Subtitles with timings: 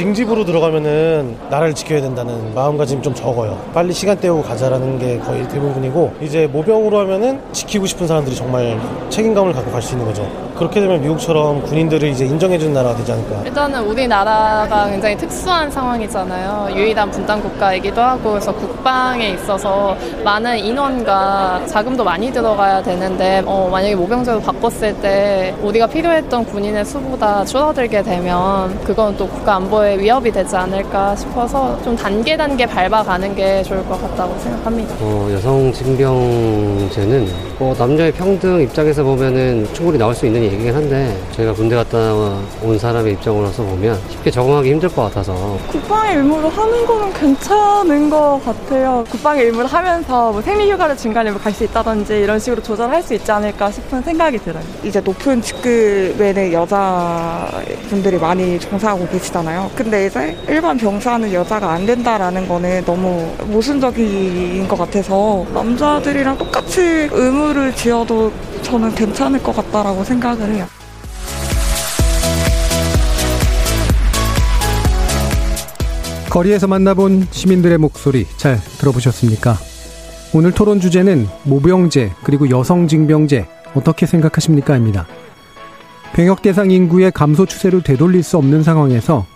[0.00, 3.58] 징집으로 들어가면은 나라를 지켜야 된다는 마음가짐이 좀 적어요.
[3.72, 8.78] 빨리 시간 때우고 가자라는 게 거의 대부분이고 이제 모병으로 하면은 지키고 싶은 사람들이 정말
[9.08, 10.28] 책임감을 갖고 갈 수 있는 거죠.
[10.56, 13.42] 그렇게 되면 미국처럼 군인들을 이제 인정해주는 나라가 되지 않을까.
[13.44, 16.74] 일단은 우리나라가 굉장히 특수한 상황이잖아요.
[16.74, 23.94] 유일한 분단 국가이기도 하고 그래서 국방에 있어서 많은 인원과 자금도 많이 들어가야 되는데 어, 만약에
[23.94, 30.56] 모병제로 바꿨을 때 우리가 필요했던 군인의 수보다 줄어들게 되면 그건 또 국가 안보에 위협이 되지
[30.56, 34.94] 않을까 싶어서 좀 단계 단계 밟아가는 게 좋을 것 같다고 생각합니다.
[35.00, 37.28] 어, 여성 징병제는
[37.58, 41.96] 뭐 남녀의 평등 입장에서 보면은 충분히 나올 수 있는 얘기긴 한데 저희가 군대 갔다
[42.62, 48.40] 온 사람의 입장으로서 보면 쉽게 적응하기 힘들 것 같아서 국방의 의무로 하는 거는 괜찮은 것
[48.44, 49.04] 같아요.
[49.10, 53.30] 국방의 의무를 하면서 뭐 생리휴가를 중간에 뭐 갈 수 있다든지 이런 식으로 조절할 수 있지
[53.32, 54.62] 않을까 싶은 생각이 들어요.
[54.84, 59.70] 이제 높은 직급에는 여자분들이 많이 종사하고 계시잖아요.
[59.76, 66.80] 근데 이제 일반 병사는 여자가 안 된다라는 거는 너무 모순적인 것 같아서 남자들이랑 똑같이
[67.12, 70.66] 의무를 지어도 저는 괜찮을 것 같다라고 생각을 해요.
[76.30, 79.56] 거리에서 만나본 시민들의 목소리 잘 들어보셨습니까?
[80.32, 84.74] 오늘 토론 주제는 모병제 그리고 여성징병제 어떻게 생각하십니까?
[84.76, 85.06] 입니다.
[86.14, 89.26] 병역 대상 인구의 감소 추세를 되돌릴 수 없는 상황에서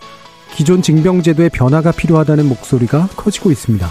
[0.54, 3.90] 기존 징병제도의 변화가 필요하다는 목소리가 커지고 있습니다.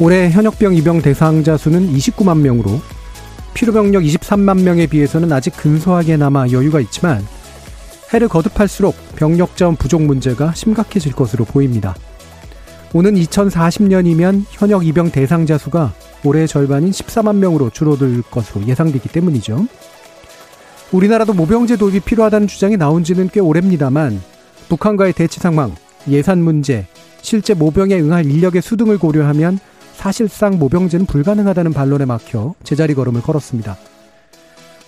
[0.00, 2.80] 올해 현역병 입영 대상자 수는 29만 명으로
[3.54, 7.24] 필요병력 23만 명에 비해서는 아직 근소하게나마 여유가 있지만
[8.12, 11.94] 해를 거듭할수록 병력 자원 부족 문제가 심각해질 것으로 보입니다.
[12.92, 15.92] 오는 2040년이면 현역 입영 대상자 수가
[16.24, 19.66] 올해의 절반인 14만 명으로 줄어들 것으로 예상되기 때문이죠.
[20.92, 24.20] 우리나라도 모병제 도입이 필요하다는 주장이 나온 지는 꽤 오래입니다만
[24.68, 25.74] 북한과의 대치 상황,
[26.08, 26.86] 예산 문제,
[27.22, 29.58] 실제 모병에 응할 인력의 수등을 고려하면
[29.94, 33.76] 사실상 모병제는 불가능하다는 반론에 막혀 제자리 걸음을 걸었습니다.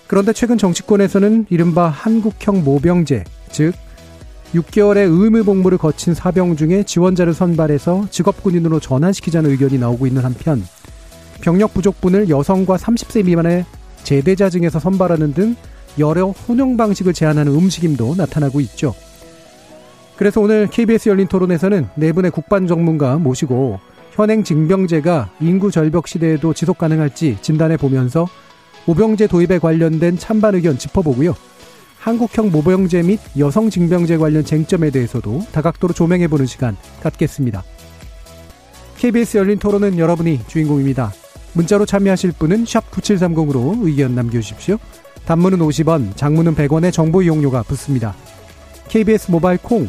[0.06, 3.72] 그런데 최근 정치권에서는 이른바 한국형 모병제, 즉
[4.54, 10.62] 6개월의 의무 복무를 거친 사병 중에 지원자를 선발해서 직업군인으로 전환시키자는 의견이 나오고 있는 한편
[11.41, 13.65] 병력 부족분을 여성과 30세 미만의
[14.04, 15.56] 제대자 중에서 선발하는 등
[15.98, 18.94] 여러 혼용 방식을 제한하는 움직임도 나타나고 있죠.
[20.16, 23.78] 그래서 오늘 KBS 열린 토론에서는 네 분의 국반 전문가 모시고
[24.12, 28.27] 현행 징병제가 인구 절벽 시대에도 지속 가능할지 진단해 보면서
[28.87, 31.34] 모병제 도입에 관련된 찬반 의견 짚어보고요.
[31.99, 37.62] 한국형 모병제 및 여성 징병제 관련 쟁점에 대해서도 다각도로 조명해보는 시간 갖겠습니다.
[38.97, 41.12] KBS 열린 토론은 여러분이 주인공입니다.
[41.53, 44.78] 문자로 참여하실 분은 9730으로 의견 남겨주십시오.
[45.27, 48.15] 단문은 50원, 장문은 100원의 정보 이용료가 붙습니다.
[48.88, 49.88] KBS 모바일 콩,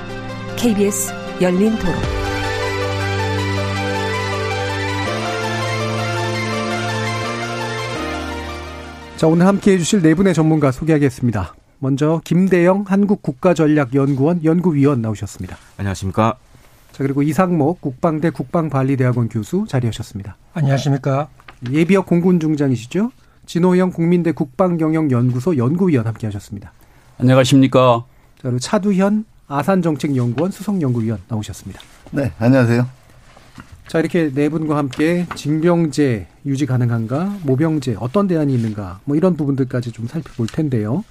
[0.57, 1.95] KBS 열린 토론.
[9.17, 11.55] 자, 오늘 함께 해주실 네 분의 전문가 소개하겠습니다.
[11.79, 15.57] 먼저 김대영 한국국가전략연구원 연구위원 나오셨습니다.
[15.77, 16.35] 안녕하십니까.
[16.91, 20.37] 자, 그리고 이상목 국방대 국방관리대학원 교수 자리하셨습니다.
[20.53, 21.29] 안녕하십니까.
[21.71, 23.11] 예비역 공군중장이시죠?
[23.47, 26.71] 진호영 국민대 국방경영연구소 연구위원 함께 하셨습니다.
[27.17, 28.05] 안녕하십니까.
[28.35, 31.81] 자, 그리고 차두현 아산정책연구원 수석연구위원 나오셨습니다.
[32.11, 32.87] 네, 안녕하세요.
[33.87, 39.91] 자, 이렇게 네 분과 함께 징병제 유지 가능한가, 모병제 어떤 대안이 있는가, 뭐 이런 부분들까지
[39.91, 41.03] 좀 살펴볼 텐데요.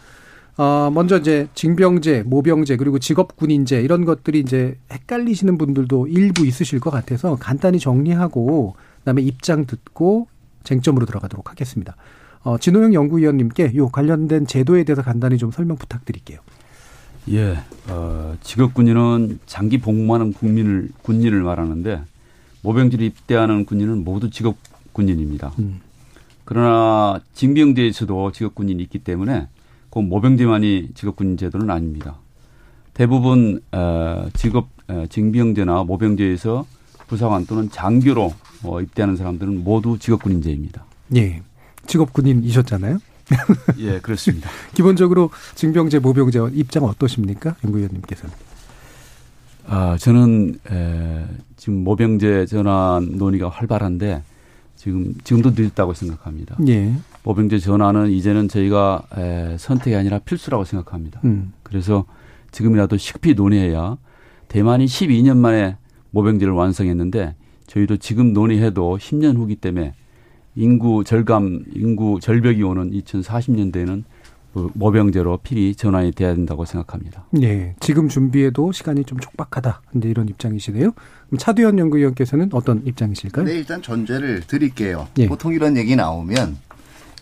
[0.56, 6.90] 어, 먼저 이제 징병제, 모병제, 그리고 직업군인제 이런 것들이 이제 헷갈리시는 분들도 일부 있으실 것
[6.90, 10.28] 같아서 간단히 정리하고 그다음에 입장 듣고
[10.64, 11.96] 쟁점으로 들어가도록 하겠습니다.
[12.42, 16.40] 어, 진호영 연구위원님께 요 관련된 제도에 대해서 간단히 좀 설명 부탁드릴게요.
[17.30, 17.56] 예,
[17.88, 22.02] 어, 직업군인은 장기 복무하는 국민을 군인을 말하는데
[22.62, 25.52] 모병제로 입대하는 군인은 모두 직업군인입니다.
[25.60, 25.80] 음.
[26.44, 29.46] 그러나 징병제에서도 직업군인이 있기 때문에
[29.90, 32.16] 그 모병제만이 직업군인 제도는 아닙니다.
[32.94, 36.66] 대부분 어, 직업 어, 징병제나 모병제에서
[37.06, 38.34] 부사관 또는 장교로
[38.64, 40.84] 어, 입대하는 사람들은 모두 직업군인제입니다.
[41.16, 41.42] 예.
[41.86, 42.98] 직업군인이셨잖아요.
[43.78, 44.50] 예, 그렇습니다.
[44.74, 47.56] 기본적으로 징병제, 모병제 입장 어떠십니까?
[47.64, 48.34] 연구위원님께서는.
[49.66, 51.24] 아, 저는 에,
[51.56, 54.22] 지금 모병제 전환 논의가 활발한데
[54.76, 56.56] 지금 지금도 늦었다고 생각합니다.
[56.68, 56.94] 예.
[57.22, 61.20] 모병제 전환은 이제는 저희가 에, 선택이 아니라 필수라고 생각합니다.
[61.24, 61.52] 음.
[61.62, 62.06] 그래서
[62.50, 63.96] 지금이라도 식피 논의해야
[64.48, 65.76] 대만이 12년 만에
[66.10, 67.36] 모병제를 완성했는데
[67.66, 69.94] 저희도 지금 논의해도 10년 후기 때문에
[70.56, 74.04] 인구 절감, 인구 절벽이 오는 2040년대에는
[74.52, 77.24] 모병제로 필히 전환이 돼야 된다고 생각합니다.
[77.40, 77.74] 예.
[77.78, 79.82] 지금 준비에도 시간이 좀 촉박하다.
[79.92, 80.90] 근데 이런 입장이시네요.
[81.26, 83.44] 그럼 차두현 연구위원께서는 어떤 입장이실까요?
[83.44, 85.06] 네, 일단 전제를 드릴게요.
[85.18, 85.28] 예.
[85.28, 86.56] 보통 이런 얘기 나오면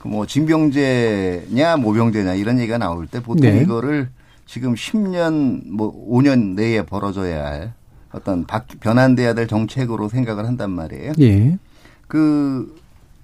[0.00, 3.60] 그뭐 징병제냐 모병제냐 이런 얘기가 나올 때 보통 네.
[3.62, 4.08] 이거를
[4.46, 7.74] 지금 10년 뭐 5년 내에 벌어져야 할
[8.10, 11.12] 어떤 바, 변환돼야 될 정책으로 생각을 한단 말이에요.
[11.20, 11.58] 예.
[12.06, 12.74] 그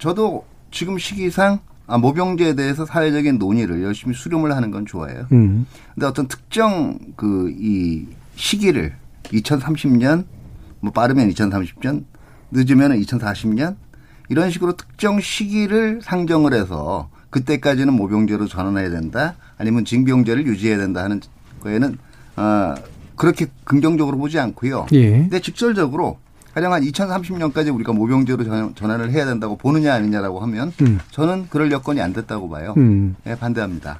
[0.04, 5.26] 저도 지금 시기상 아, 모병제에 대해서 사회적인 논의를 열심히 수렴을 하는 건 좋아요.
[5.32, 5.64] 음.
[5.94, 8.06] 근데 어떤 특정 그 이
[8.36, 8.92] 시기를
[9.24, 10.26] 2030년
[10.80, 12.04] 뭐 빠르면 2030년
[12.50, 13.76] 늦으면 2040년
[14.28, 21.22] 이런 식으로 특정 시기를 상정을 해서 그때까지는 모병제로 전환해야 된다 아니면 징병제를 유지해야 된다 하는
[21.60, 21.96] 거에는
[22.36, 22.74] 아
[23.16, 24.86] 그렇게 긍정적으로 보지 않고요.
[24.92, 25.10] 예.
[25.12, 26.18] 근데 직설적으로
[26.54, 31.00] 가령 한 2030년까지 우리가 모병제로 전- 전환을 해야 된다고 보느냐 아니냐라고 하면 음.
[31.10, 32.74] 저는 그럴 여건이 안 됐다고 봐요.
[32.76, 33.16] 음.
[33.24, 33.98] 네, 반대합니다.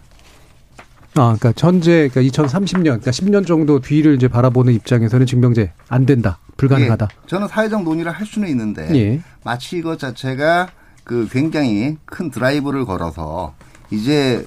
[1.16, 6.38] 아, 그러니까 전제 그러니까 2030년, 그러니까 10년 정도 뒤를 이제 바라보는 입장에서는 징병제 안 된다.
[6.56, 7.08] 불가능하다.
[7.10, 9.20] 예, 저는 사회적 논의를 할 수는 있는데 예.
[9.44, 10.68] 마치 이것 자체가
[11.02, 13.54] 그 굉장히 큰 드라이브를 걸어서
[13.90, 14.44] 이제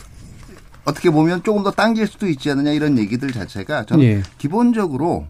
[0.86, 4.24] 어떻게 보면 조금 더 당길 수도 있지 않느냐 이런 얘기들 자체가 저는 예.
[4.38, 5.28] 기본적으로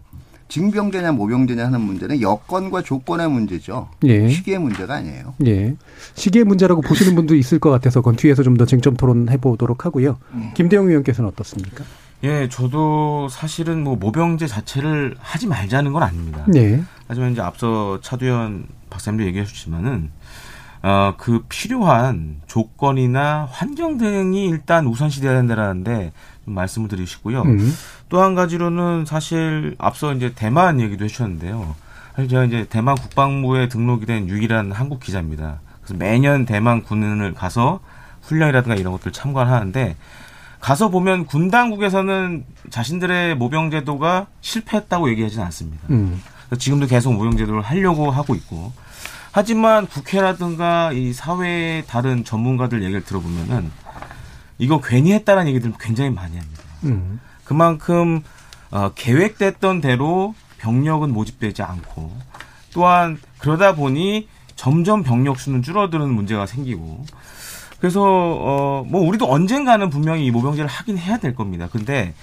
[0.48, 3.88] 징병제냐 모병제냐 하는 문제는 여건과 조건의 문제죠.
[4.04, 4.28] 예.
[4.28, 5.34] 시기의 문제가 아니에요.
[5.46, 5.76] 예.
[6.14, 10.18] 시기의 문제라고 보시는 분도 있을 것 같아서 그건 뒤에서 좀 더 쟁점 토론해 보도록 하고요.
[10.54, 11.84] 김대영 의원께서는 어떻습니까?
[12.24, 16.44] 예, 저도 사실은 뭐 모병제 자체를 하지 말자는 건 아닙니다.
[16.48, 16.82] 네.
[17.06, 20.10] 하지만 이제 앞서 차두현 박사님도 얘기해 주셨지만은
[20.82, 27.42] 어, 그 필요한 조건이나 환경 등이 일단 우선시 돼야 된다라는데 좀 말씀을 드리시고요.
[27.42, 27.74] 음.
[28.08, 31.74] 또한 가지로는 사실 앞서 이제 대만 얘기도 해주셨는데요.
[32.14, 35.60] 사실 제가 이제 대만 국방부에 등록이 된 유일한 한국 기자입니다.
[35.82, 37.80] 그래서 매년 대만 군을 가서
[38.22, 39.96] 훈련이라든가 이런 것들 참관을 하는데
[40.60, 45.86] 가서 보면 군 당국에서는 자신들의 모병 제도가 실패했다고 얘기하지는 않습니다.
[45.90, 46.20] 음.
[46.58, 48.72] 지금도 계속 모병 제도를 하려고 하고 있고
[49.30, 53.70] 하지만 국회라든가 이 사회의 다른 전문가들 얘기를 들어보면은
[54.58, 56.62] 이거 괜히 했다는 얘기들 굉장히 많이 합니다.
[56.84, 57.20] 음.
[57.44, 58.22] 그만큼
[58.70, 62.12] 어, 계획됐던 대로 병력은 모집되지 않고
[62.72, 67.04] 또한 그러다 보니 점점 병력 수는 줄어드는 문제가 생기고
[67.78, 71.68] 그래서 어 뭐 우리도 언젠가는 분명히 이 모병제를 하긴 해야 될 겁니다.
[71.70, 72.14] 근데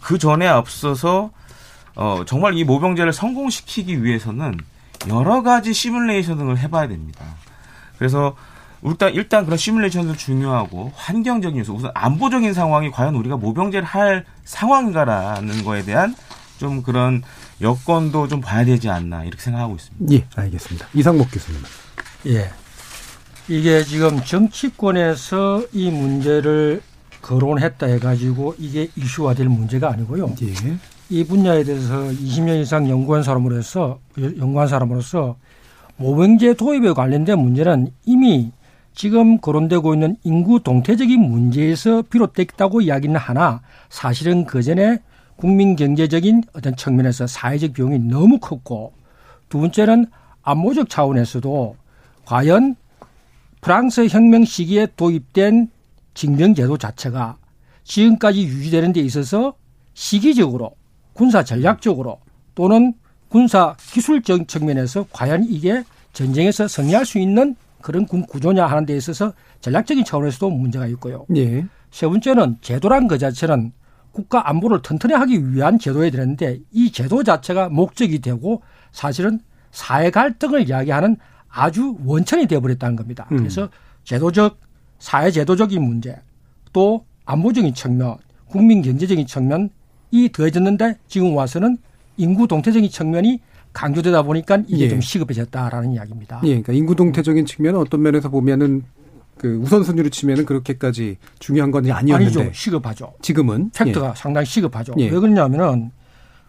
[0.00, 1.30] 그 전에 앞서서
[1.96, 4.58] 어 정말 이 모병제를 성공시키기 위해서는
[5.08, 7.24] 여러 가지 시뮬레이션 등을 해봐야 됩니다.
[7.98, 8.34] 그래서
[8.84, 15.64] 일단 일단 그런 시뮬레이션도 중요하고 환경적인 요소, 우선 안보적인 상황이 과연 우리가 모병제를 할 상황인가라는
[15.64, 16.14] 거에 대한
[16.58, 17.22] 좀 그런
[17.60, 20.14] 여건도 좀 봐야 되지 않나 이렇게 생각하고 있습니다.
[20.14, 20.86] 예, 알겠습니다.
[20.92, 21.60] 이상목 교수님.
[22.26, 22.50] 예.
[23.48, 26.82] 이게 지금 정치권에서 이 문제를
[27.22, 30.34] 거론했다 해가지고 이게 이슈화될 문제가 아니고요.
[30.42, 30.76] 예.
[31.08, 35.36] 이 분야에 대해서 20년 이상 연구한 사람으로서 연구한 사람으로서
[35.96, 38.52] 모병제 도입에 관련된 문제는 이미
[38.94, 44.98] 지금 거론되고 있는 인구 동태적인 문제에서 비롯됐다고 이야기는 하나 사실은 그 전에
[45.36, 48.92] 국민 경제적인 어떤 측면에서 사회적 비용이 너무 컸고
[49.48, 50.06] 두 번째는
[50.42, 51.76] 안보적 차원에서도
[52.24, 52.76] 과연
[53.60, 55.70] 프랑스 혁명 시기에 도입된
[56.14, 57.36] 징병제도 자체가
[57.82, 59.54] 지금까지 유지되는 데 있어서
[59.94, 60.76] 시기적으로
[61.14, 62.20] 군사 전략적으로
[62.54, 62.94] 또는
[63.28, 65.82] 군사 기술적 측면에서 과연 이게
[66.12, 71.26] 전쟁에서 승리할 수 있는 그런 군 구조냐 하는 데 있어서 전략적인 차원에서도 문제가 있고요.
[71.36, 71.66] 예.
[71.90, 73.72] 세 번째는 제도란 그 자체는
[74.10, 79.38] 국가 안보를 튼튼히 하기 위한 제도에 되는데 이 제도 자체가 목적이 되고 사실은
[79.70, 81.18] 사회 갈등을 이야기하는
[81.50, 83.28] 아주 원천이 되어버렸다는 겁니다.
[83.32, 83.36] 음.
[83.36, 83.68] 그래서
[84.04, 84.58] 제도적,
[84.98, 86.16] 사회 제도적인 문제,
[86.72, 89.68] 또 안보적인 측면, 국민 경제적인 측면,
[90.10, 91.76] 이 더해졌는데 지금 와서는
[92.16, 93.40] 인구 동태적인 측면이
[93.74, 94.88] 강조되다 보니까 이게 예.
[94.88, 96.40] 좀 시급해졌다라는 이야기입니다.
[96.44, 98.84] 예, 그러니까 인구 동태적인 측면은 어떤 면에서 보면은
[99.36, 102.52] 그 우선순위로 치면은 그렇게까지 중요한 건 아니었는데 아니죠.
[102.54, 103.12] 시급하죠.
[103.20, 104.94] 지금은 팩트가 상당히 시급하죠.
[104.98, 105.10] 예.
[105.10, 105.90] 왜 그러냐면은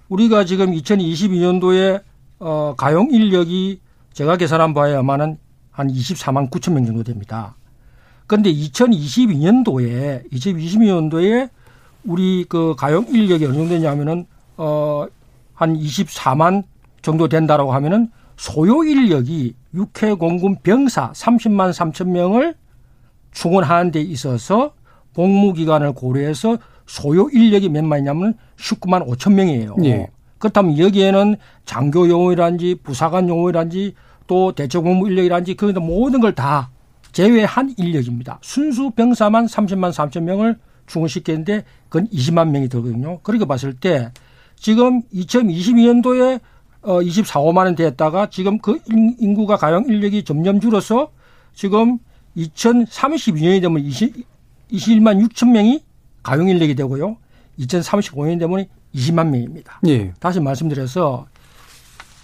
[0.07, 2.03] 우리가 지금 2022년도에
[2.39, 3.81] 어, 가용 인력이
[4.13, 5.37] 제가 계산한 바에 아마는
[5.71, 7.55] 한 24만 9천 명 정도 됩니다.
[8.27, 11.49] 그런데 2022년도에 2022년도에
[12.03, 14.27] 우리 그 가용 인력이 어느 정도 되냐면은
[14.57, 15.09] 어한
[15.75, 16.63] 24만
[17.05, 22.55] 정도 된다라고 하면은 소요 인력이 육해 공군 병사 30만 3천 명을
[23.31, 24.73] 충원하는 데 있어서
[25.13, 26.57] 복무 기간을 고려해서
[26.87, 29.75] 소요 인력이 몇 만이냐면 19만 5천 명이에요.
[29.83, 30.07] 예.
[30.39, 33.93] 그렇다면 여기에는 장교 용어라든지 부사관 용어라든지
[34.25, 36.71] 또 대체공무 인력이라든지 그 모든 걸 다
[37.11, 38.39] 제외한 인력입니다.
[38.41, 40.57] 순수 병사만 30만 3천 명을
[40.87, 43.19] 충원시켰는데 그건 20만 명이 들거든요.
[43.19, 44.11] 그렇게 봤을 때
[44.55, 46.41] 지금 2022년도에
[46.85, 51.11] 어 24, 5만 원 됐다가 지금 그 인구가 가용 인력이 점점 줄어서
[51.53, 51.97] 지금
[52.37, 54.13] 2032년이 되면 20,
[54.71, 55.83] 21만 6천 명이
[56.21, 57.17] 가용 인력이 되고요.
[57.59, 59.79] 2035년 되면 20만 명입니다.
[59.87, 60.13] 예.
[60.19, 61.25] 다시 말씀드려서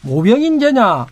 [0.03, 1.07] 모병인재냐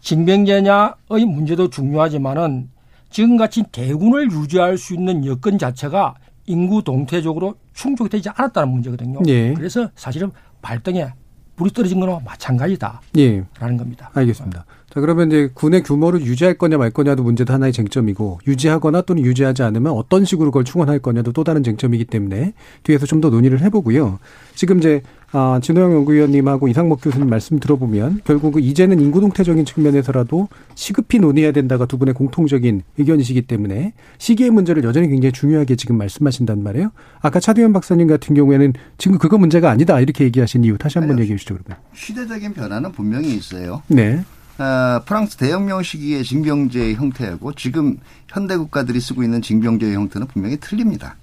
[0.00, 2.70] 징병제냐의 문제도 중요하지만은
[3.10, 6.14] 지금같이 대군을 유지할 수 있는 여건 자체가
[6.46, 9.20] 인구 동태적으로 충족되지 않았다는 문제거든요.
[9.26, 9.52] 예.
[9.54, 10.30] 그래서 사실은
[10.62, 11.12] 발등에
[11.56, 13.00] 불이 떨어진 거나 마찬가지다.
[13.18, 13.44] 예.
[13.58, 14.10] 라는 겁니다.
[14.14, 14.64] 알겠습니다.
[14.90, 19.62] 자, 그러면 이제 군의 규모를 유지할 거냐 말 거냐도 문제도 하나의 쟁점이고 유지하거나 또는 유지하지
[19.62, 24.18] 않으면 어떤 식으로 그걸 충원할 거냐도 또 다른 쟁점이기 때문에 뒤에서 좀 더 논의를 해보고요.
[24.54, 25.02] 지금 이제
[25.36, 31.98] 아, 진호영 연구위원님하고 이상목 교수님 말씀 들어보면 결국 이제는 인구동태적인 측면에서라도 시급히 논의해야 된다가 두
[31.98, 36.92] 분의 공통적인 의견이시기 때문에 시기의 문제를 여전히 굉장히 중요하게 지금 말씀하신단 말이에요.
[37.20, 41.36] 아까 차두현 박사님 같은 경우에는 지금 그거 문제가 아니다 이렇게 얘기하신 이유 다시 한번 얘기해
[41.36, 41.82] 주시죠 그러면.
[41.94, 43.82] 시대적인 변화는 분명히 있어요.
[43.88, 44.24] 네.
[44.58, 47.96] 어, 프랑스 대혁명 시기의 징병제의 형태하고 지금
[48.28, 51.16] 현대 국가들이 쓰고 있는 징병제의 형태는 분명히 틀립니다.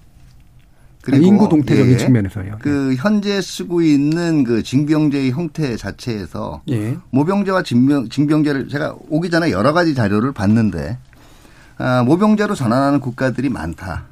[1.01, 2.57] 그리고 인구 동태적인 예, 측면에서요.
[2.59, 6.97] 그 현재 쓰고 있는 그 징병제의 형태 자체에서 예.
[7.09, 10.97] 모병제와 징병, 징병제를 제가 오기 전에 여러 가지 자료를 봤는데
[11.77, 14.05] 아, 모병제로 전환하는 국가들이 많다.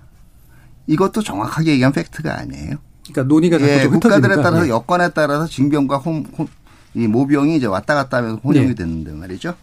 [0.88, 2.78] 이것도 정확하게 얘기한 팩트가 아니에요.
[3.04, 4.70] 그러니까 논의가 예, 국가들에 따라서 예.
[4.70, 6.48] 여건에 따라서 징병과 홈, 홈,
[6.96, 8.76] 이 모병이 이제 왔다 갔다 하면서 혼용이 네.
[8.76, 9.54] 됐는데 말이죠.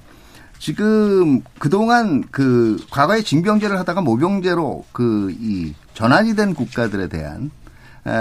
[0.59, 7.50] 지금 그동안 그 과거에 징병제를 하다가 모병제로 그이 전환이 된 국가들에 대한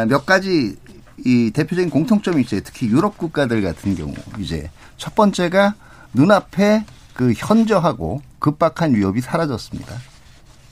[0.08, 0.77] 몇 가지
[1.25, 2.62] 이 대표적인 공통점이 있어요.
[2.63, 5.75] 특히 유럽 국가들 같은 경우 이제 첫 번째가
[6.13, 9.94] 눈앞에 그 현저하고 급박한 위협이 사라졌습니다.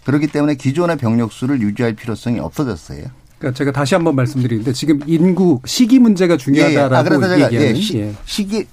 [0.06, 3.04] 그렇기 때문에 기존의 병력 수를 유지할 필요성이 없어졌어요.
[3.38, 7.76] 그러니까 제가 다시 한번 말씀드리는데 지금 인구 시기 문제가 중요하다라고 예, 아, 그래서 제가 얘기하는
[7.76, 8.14] 예, 시, 예.
[8.24, 8.66] 시기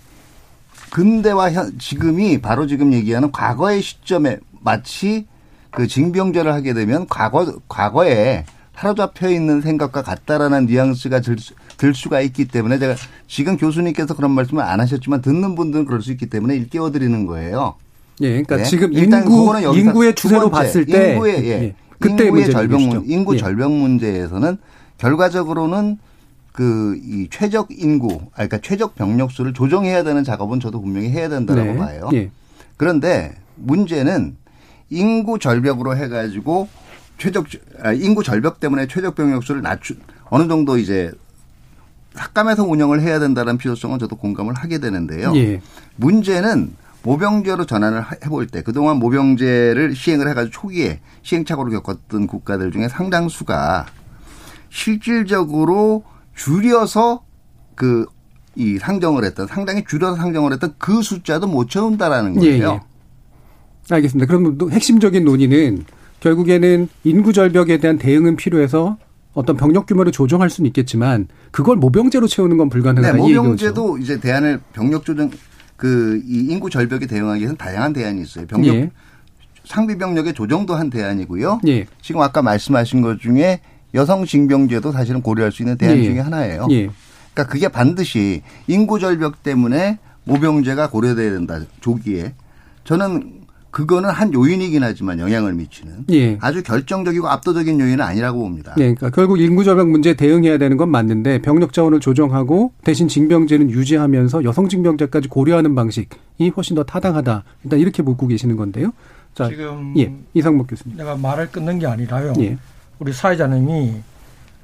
[0.91, 5.27] 근대와 현, 지금이 바로 지금 얘기하는 과거의 시점에 마치
[5.71, 11.37] 그 징병제를 하게 되면 과거 과거에 사로잡혀 있는 생각과 같다라는 뉘앙스가 들,
[11.77, 12.95] 들 수가 있기 때문에 제가
[13.27, 17.75] 지금 교수님께서 그런 말씀을 안 하셨지만 듣는 분들은 그럴 수 있기 때문에 일깨워 드리는 거예요.
[18.23, 18.65] 예, 그러니까 네.
[18.65, 21.50] 지금 인구 인구의 추세로 봤을 때 인구의 예.
[21.50, 21.75] 예.
[21.99, 23.39] 그때 인구의 절벽 문, 인구 예.
[23.39, 24.57] 절벽 문제에서는
[24.99, 25.99] 결과적으로는
[26.53, 31.29] 그 이 최적 인구, 아 그러니까 최적 병력 수를 조정해야 되는 작업은 저도 분명히 해야
[31.29, 31.77] 된다고 네.
[31.77, 32.11] 봐요.
[32.12, 32.31] 예.
[32.77, 34.37] 그런데 문제는
[34.90, 36.68] 인구 절벽으로 해가지고
[37.18, 37.47] 최적
[37.82, 39.94] 아, 인구 절벽 때문에 최적 병력 수를 낮추
[40.28, 41.12] 어느 정도 이제
[42.14, 45.32] 삭감해서 운영을 해야 된다는 필요성은 저도 공감을 하게 되는데요.
[45.37, 45.61] 예.
[45.97, 53.87] 문제는 모병제로 전환을 해볼 때 그동안 모병제를 시행을 해가지고 초기에 시행착오를 겪었던 국가들 중에 상당수가
[54.70, 56.04] 실질적으로
[56.35, 57.25] 줄여서
[57.75, 58.06] 그
[58.56, 62.68] 이 상정을 했던 상당히 줄여서 상정을 했던 그 숫자도 못 채운다라는 거예요.
[62.68, 62.80] 예, 예.
[63.94, 64.26] 알겠습니다.
[64.26, 65.85] 그럼 핵심적인 논의는
[66.20, 68.99] 결국에는 인구 절벽에 대한 대응은 필요해서
[69.32, 73.12] 어떤 병력 규모를 조정할 수는 있겠지만 그걸 모병제로 채우는 건 불가능하다.
[73.12, 75.30] 네, 모병제도 이제 대안을 병력 조정
[75.76, 78.47] 그 이 인구 절벽에 대응하기 위해서는 다양한 대안이 있어요.
[78.47, 78.90] 병력 예.
[79.64, 81.61] 상비 병력의 조정도 한 대안이고요.
[81.68, 81.87] 예.
[82.02, 83.61] 지금 아까 말씀하신 것 중에
[83.94, 86.04] 여성 징병제도 사실은 고려할 수 있는 대안 예.
[86.04, 86.66] 중에 하나예요.
[86.70, 86.90] 예.
[87.32, 91.61] 그러니까 그게 반드시 인구 절벽 때문에 모병제가 고려돼야 된다.
[91.80, 92.35] 조기에
[92.85, 93.39] 저는
[93.71, 96.39] 그거는 한 요인이긴 하지만 영향을 미치는 예.
[96.41, 98.75] 아주 결정적이고 압도적인 요인은 아니라고 봅니다.
[98.77, 103.71] 네, 그러니까 결국 인구 절벽 문제에 대응해야 되는 건 맞는데 병력 자원을 조정하고 대신 징병제는
[103.71, 106.09] 유지하면서 여성 징병제까지 고려하는 방식이
[106.57, 107.45] 훨씬 더 타당하다.
[107.65, 108.93] 일단 이렇게 묻고 계시는 건데요.
[109.35, 110.97] 자, 지금 예, 이상목 교수님.
[110.97, 112.33] 내가 말을 끊는 게 아니라요.
[112.41, 112.59] 예.
[112.99, 113.95] 우리 사회자님이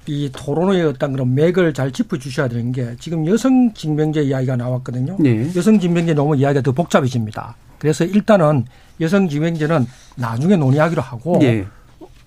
[0.09, 5.17] 이 토론의 어떤 그런 맥을 잘 짚어 주셔야 되는 게 지금 여성 징병제 이야기가 나왔거든요.
[5.25, 5.51] 예.
[5.55, 7.57] 여성 징병제 너무 이야기가 더 복잡해집니다.
[7.87, 8.65] 그래서 일단은
[9.01, 11.65] 여성 징병제는 나중에 논의하기로 하고 예.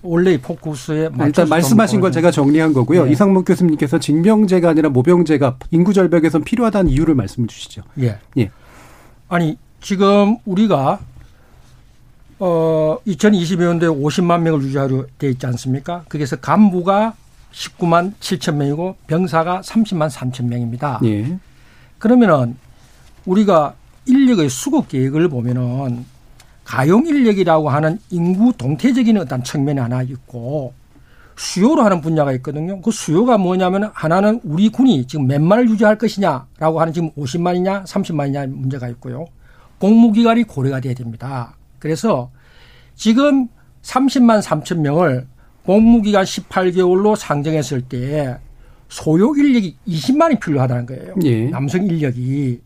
[0.00, 3.04] 원래의 포커스에 일단 말씀하신 건 제가 정리한 거고요.
[3.04, 3.12] 네.
[3.12, 7.82] 이상목 교수님께서 징병제가 아니라 모병제가 인구 절벽에선 필요하다는 이유를 말씀해 주시죠.
[8.00, 8.18] 예.
[8.38, 8.50] 예.
[9.28, 11.00] 아니 지금 우리가
[12.38, 16.04] 어 2020년도에 50만 명을 유지하려 돼 있지 않습니까?
[16.08, 17.12] 거기서 간부가
[17.52, 21.00] 19만 7천 명이고 병사가 30만 3천 명입니다.
[21.04, 21.38] 예.
[21.98, 22.56] 그러면은
[23.26, 23.74] 우리가
[24.06, 26.04] 인력의 수급 계획을 보면은
[26.64, 30.72] 가용 인력이라고 하는 인구 동태적인 어떤 측면이 하나 있고
[31.36, 32.80] 수요로 하는 분야가 있거든요.
[32.80, 38.46] 그 수요가 뭐냐면 하나는 우리 군이 지금 몇 만을 유지할 것이냐라고 하는 지금 50만이냐 30만이냐
[38.48, 39.26] 문제가 있고요.
[39.78, 41.56] 복무기간이 고려가 돼야 됩니다.
[41.78, 42.30] 그래서
[42.94, 43.48] 지금
[43.82, 45.26] 30만 3천 명을
[45.64, 48.38] 복무기간 18개월로 상정했을 때
[48.88, 51.14] 소요 인력이 20만이 필요하다는 거예요.
[51.24, 51.44] 예.
[51.46, 52.60] 남성 인력이.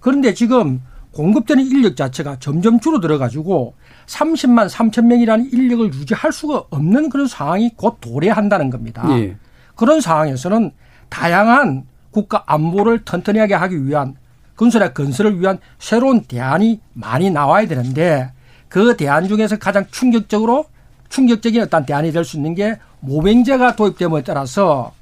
[0.00, 0.80] 그런데 지금
[1.12, 3.74] 공급되는 인력 자체가 점점 줄어들어 가지고
[4.06, 9.04] 30만 3천 명이라는 인력을 유지할 수가 없는 그런 상황이 곧 도래한다는 겁니다.
[9.18, 9.36] 예.
[9.74, 10.70] 그런 상황에서는
[11.08, 14.14] 다양한 국가 안보를 튼튼하게 하기 위한
[14.56, 18.32] 건설의 건설을 위한 새로운 대안이 많이 나와야 되는데
[18.68, 20.66] 그 대안 중에서 가장 충격적으로
[21.08, 24.92] 충격적인 어떤 대안이 될 수 있는 게 모병제가 도입됨에 따라서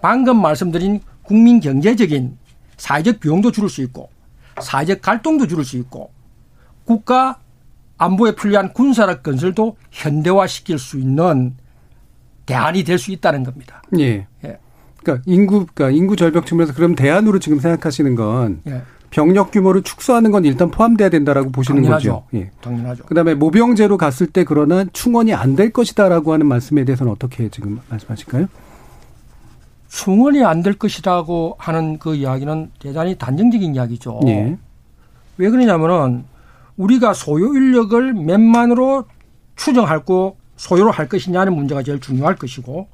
[0.00, 2.38] 방금 말씀드린 국민 경제적인
[2.76, 4.08] 사회적 비용도 줄일 수 있고
[4.62, 6.10] 사회적 갈등도 줄일 수 있고
[6.84, 7.38] 국가
[7.98, 11.54] 안보에 필요한 군사력 건설도 현대화시킬 수 있는
[12.46, 13.82] 대안이 될 수 있다는 겁니다.
[13.98, 14.26] 예.
[14.44, 14.58] 예.
[15.02, 18.82] 그러니까 인구 그러니까 인구 절벽 측면에서 그럼 대안으로 지금 생각하시는 건 예.
[19.10, 22.22] 병력 규모를 축소하는 건 일단 포함돼야 된다라고 보시는 당연하죠.
[22.22, 22.26] 거죠.
[22.34, 22.50] 예.
[22.62, 23.04] 당연하죠.
[23.04, 28.46] 그다음에 모병제로 갔을 때 그러나 충원이 안 될 것이다라고 하는 말씀에 대해서는 어떻게 지금 말씀하실까요?
[29.92, 34.20] 충원이 안 될 것이라고 하는 그 이야기는 대단히 단정적인 이야기죠.
[34.26, 34.56] 예.
[35.36, 36.24] 왜 그러냐면은
[36.78, 39.04] 우리가 소요 인력을 몇만으로
[39.56, 42.88] 추정하고 소요로 할 것이냐는 문제가 제일 중요할 것이고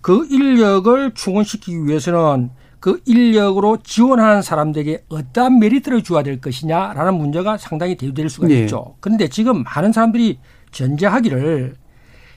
[0.00, 7.96] 그 인력을 충원시키기 위해서는 그 인력으로 지원하는 사람들에게 어떠한 메리트를 주어야 될 것이냐라는 문제가 상당히
[7.96, 8.62] 대두될 수가 네.
[8.62, 8.94] 있죠.
[9.00, 10.38] 그런데 지금 많은 사람들이
[10.70, 11.74] 전제하기를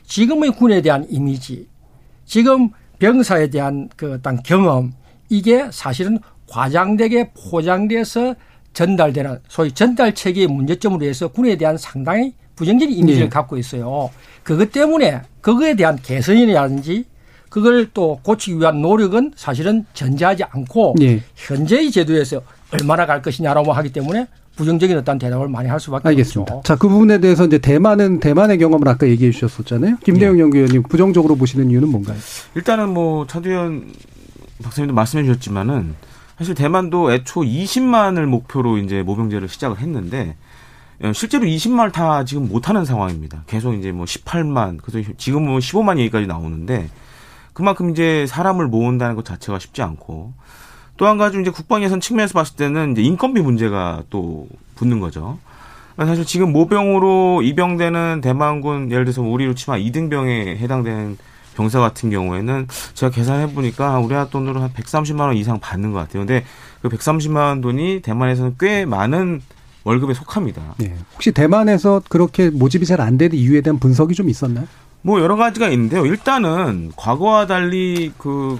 [0.05, 1.67] 지금의 군에 대한 이미지,
[2.25, 4.93] 지금 병사에 대한 그 어떤 경험,
[5.29, 8.35] 이게 사실은 과장되게 포장돼서
[8.73, 13.29] 전달되는 소위 전달 체계의 문제점으로 해서 군에 대한 상당히 부정적인 이미지를 네.
[13.29, 14.09] 갖고 있어요.
[14.43, 17.05] 그것 때문에 그거에 대한 개선이라든지
[17.49, 21.21] 그걸 또 고치기 위한 노력은 사실은 전제하지 않고 예.
[21.35, 24.27] 현재의 제도에서 얼마나 갈 것이냐라고 하기 때문에
[24.59, 26.55] 부정적인 어떤 대답을 많이 할 수밖에 알겠습니다.
[26.55, 26.67] 없죠.
[26.67, 29.99] 자, 그 부분에 대해서 이제 대만은 대만의 경험을 아까 얘기해 주셨었잖아요.
[30.03, 30.41] 김대영 네.
[30.41, 32.17] 연구위원님 부정적으로 보시는 이유는 뭔가요?
[32.55, 33.93] 일단은 뭐 차두현
[34.61, 35.95] 박사님도 말씀해 주셨지만은
[36.37, 40.35] 사실 대만도 애초 20만을 목표로 이제 모병제를 시작을 했는데
[41.01, 43.43] 어, 실제로 20만을 다 지금 못 하는 상황입니다.
[43.47, 46.89] 계속 이제 뭐 18만 그래서 지금은 15만 얘기까지 나오는데
[47.53, 50.33] 그만큼 이제 사람을 모은다는 것 자체가 쉽지 않고
[50.99, 55.39] 또 한 가지 이제 국방 예산 측면에서 봤을 때는 이제 인건비 문제가 또 붙는 거죠.
[55.97, 61.17] 사실 지금 모병으로 입영되는 대만군 예를 들어서 우리로 치면 이등병에 해당되는
[61.55, 66.25] 병사 같은 경우에는 제가 계산해 보니까 우리나라 돈으로 한 130만 원 이상 받는 것 같아요.
[66.25, 66.43] 근데
[66.81, 69.41] 그 130만 원 돈이 대만에서는 꽤 많은
[69.85, 70.75] 월급에 속합니다.
[70.83, 70.95] 예.
[71.13, 74.67] 혹시 대만에서 그렇게 모집이 잘 안 되는 이유에 대한 분석이 좀 있었나요?
[75.01, 76.05] 뭐 여러 가지가 있는데요.
[76.05, 78.59] 일단은 과거와 달리 그,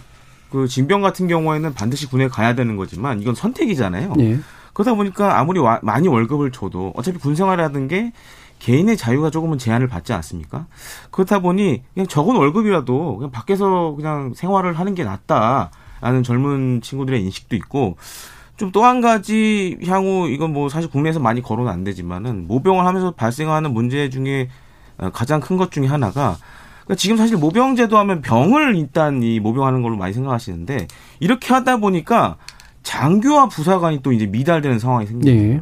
[0.51, 4.13] 그 징병 같은 경우에는 반드시 군에 가야 되는 거지만 이건 선택이잖아요.
[4.19, 4.39] 예.
[4.73, 8.12] 그러다 보니까 아무리 와- 많이 월급을 줘도 어차피 군 생활이라는 게
[8.59, 10.65] 개인의 자유가 조금은 제한을 받지 않습니까?
[11.12, 17.55] 그렇다 보니 그냥 적은 월급이라도 그냥 밖에서 그냥 생활을 하는 게 낫다라는 젊은 친구들의 인식도
[17.55, 17.97] 있고
[18.57, 23.12] 좀 또 한 가지 향후 이건 뭐 사실 국내에서 많이 거론은 안 되지만은 모병을 하면서
[23.12, 24.49] 발생하는 문제 중에
[24.97, 26.35] 어, 가장 큰 것 중에 하나가
[26.89, 30.88] 그러니까 지금 사실 모병제도 하면 병을 일단 이 모병하는 걸로 많이 생각하시는데
[31.19, 32.38] 이렇게 하다 보니까
[32.82, 35.36] 장교와 부사관이 또 이제 미달되는 상황이 생겨요.
[35.36, 35.62] 예.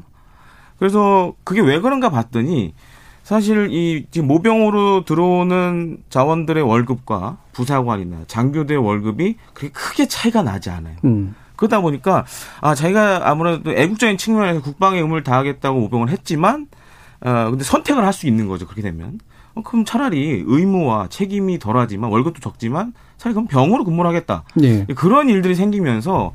[0.79, 2.73] 그래서 그게 왜 그런가 봤더니
[3.23, 10.95] 사실 이 지금 모병으로 들어오는 자원들의 월급과 부사관이나 장교들의 월급이 그렇게 크게 차이가 나지 않아요.
[11.03, 11.35] 음.
[11.57, 12.25] 그러다 보니까
[12.61, 16.67] 아 자기가 아무래도 애국적인 측면에서 국방의 의무를 다하겠다고 모병을 했지만
[17.19, 19.19] 어 근데 선택을 할 수 있는 거죠 그렇게 되면 어,
[19.63, 24.85] 그럼 차라리 의무와 책임이 덜하지만 월급도 적지만 차라리 그럼 병으로 근무를 하겠다 예.
[24.95, 26.33] 그런 일들이 생기면서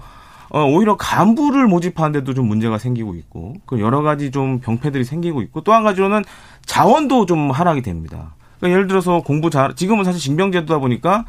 [0.54, 5.62] 어, 오히려 간부를 모집하는데도 좀 문제가 생기고 있고, 그 여러 가지 좀 병폐들이 생기고 있고,
[5.62, 6.24] 또 한 가지로는
[6.66, 8.34] 자원도 좀 하락이 됩니다.
[8.58, 11.24] 그러니까 예를 들어서 공부 잘, 지금은 사실 징병제도다 보니까,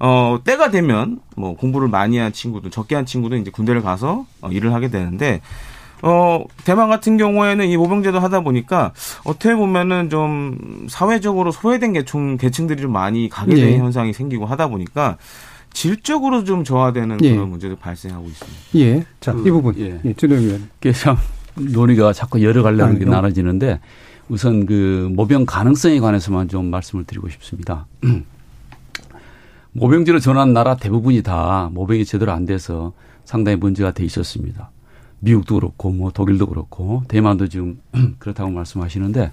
[0.00, 4.50] 어, 때가 되면, 뭐, 공부를 많이 한 친구들, 적게 한 친구들 이제 군대를 가서 어,
[4.50, 5.40] 일을 하게 되는데,
[6.02, 8.92] 어, 대만 같은 경우에는 이 모병제도 하다 보니까
[9.24, 13.78] 어떻게 보면은 좀 사회적으로 소외된 계층, 계층들이 좀 많이 가게 되는 예.
[13.78, 15.16] 현상이 생기고 하다 보니까
[15.72, 17.34] 질적으로 좀 저하되는 예.
[17.34, 18.58] 그런 문제도 발생하고 있습니다.
[18.76, 19.04] 예.
[19.20, 19.74] 자, 그, 이 부분.
[19.78, 20.00] 예.
[20.04, 20.70] 예, 준영 의원.
[20.80, 21.16] 그게 참
[21.54, 23.80] 논의가 자꾸 여러 갈래로 아, 나눠지는데
[24.28, 27.86] 우선 그 모병 가능성에 관해서만 좀 말씀을 드리고 싶습니다.
[29.72, 32.92] 모병제로 전환 나라 대부분이 다 모병이 제대로 안 돼서
[33.24, 34.70] 상당히 문제가 돼 있었습니다.
[35.20, 37.80] 미국도 그렇고 뭐 독일도 그렇고 대만도 지금
[38.18, 39.32] 그렇다고 말씀하시는데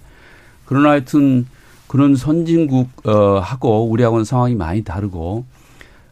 [0.65, 1.45] 그러나 하여튼
[1.87, 5.45] 그런 선진국 어 하고 우리하고는 상황이 많이 다르고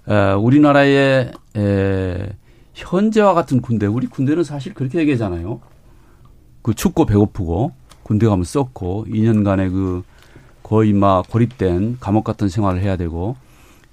[0.08, 2.30] 에, 우리나라의 에,
[2.76, 5.60] 현재와 같은 군대 우리 군대는 사실 그렇게 얘기하잖아요.
[6.62, 7.72] 그 춥고 배고프고
[8.04, 10.04] 군대 가면 썩고 2년간의 그
[10.62, 13.36] 거의 막 고립된 감옥 같은 생활을 해야 되고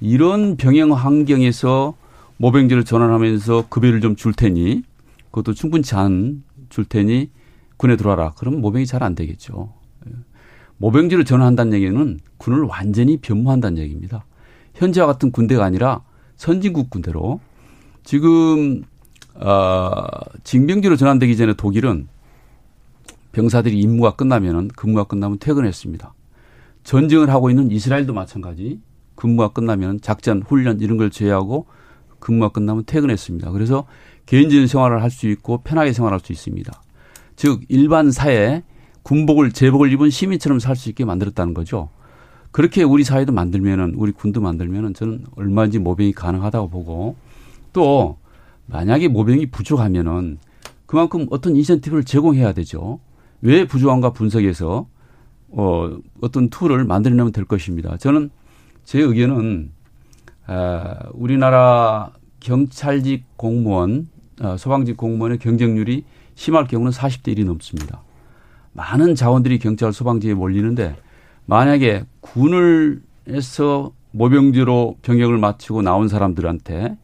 [0.01, 1.95] 이런 병행 환경에서
[2.39, 4.83] 모병제를 전환하면서 급여를 좀 줄 테니
[5.31, 7.31] 그것도 충분치 않줄 테니
[7.77, 8.33] 군에 들어와라.
[8.37, 9.73] 그러면 모병이 잘 안 되겠죠.
[10.07, 10.13] 예.
[10.79, 14.25] 모병제를 전환한다는 얘기는 군을 완전히 변모한다는 얘기입니다.
[14.75, 16.03] 현재와 같은 군대가 아니라
[16.37, 17.41] 선진국 군대로
[18.03, 18.83] 지금
[19.35, 20.05] 어,
[20.45, 22.09] 징병제로 전환되기 전에 독일은
[23.33, 26.15] 병사들이 임무가 끝나면은 근무가 끝나면 퇴근했습니다.
[26.83, 28.81] 전쟁을 하고 있는 이스라엘도 마찬가지.
[29.15, 31.67] 근무가 끝나면 작전, 훈련 이런 걸 제외하고
[32.19, 33.51] 근무가 끝나면 퇴근했습니다.
[33.53, 33.87] 그래서
[34.31, 36.73] 개인적인 생활을 할 수 있고 편하게 생활할 수 있습니다.
[37.35, 38.63] 즉 일반 사회
[39.03, 41.89] 군복을 제복을 입은 시민처럼 살 수 있게 만들었다는 거죠.
[42.53, 47.17] 그렇게 우리 사회도 만들면은 우리 군도 만들면은 저는 얼마든지 모병이 가능하다고 보고
[47.73, 48.19] 또
[48.67, 50.39] 만약에 모병이 부족하면은
[50.87, 53.01] 그만큼 어떤 인센티브를 제공해야 되죠.
[53.43, 54.87] 왜 부족한가 분석해서
[55.49, 57.97] 어 어떤 tool을 만들어내면 될 것입니다.
[57.97, 58.31] 저는
[58.85, 59.73] 제 의견은
[60.47, 64.20] 아, 우리나라 경찰직 공무원, 어,
[64.59, 68.03] 소방직 공무원의 경쟁률이 심할 경우는 40대 1이 넘습니다.
[68.73, 70.97] 많은 자원들이 경찰 소방직에 몰리는데
[71.47, 76.97] 만약에 군을 해서 모병제로 병역을 마치고 나온 사람들한테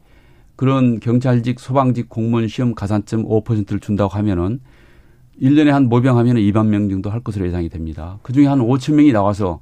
[0.55, 4.59] 그런 경찰직 소방직 공무원 시험 가산점 5%를 준다고 하면은
[5.41, 8.17] 1년에 한 모병하면 2만 명 정도 할 것으로 예상이 됩니다.
[8.23, 9.61] 그 중에 한 5천 명이 나와서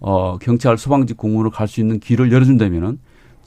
[0.00, 2.98] 어, 경찰 소방직 공무원으로 갈 수 있는 길을 열어준다면은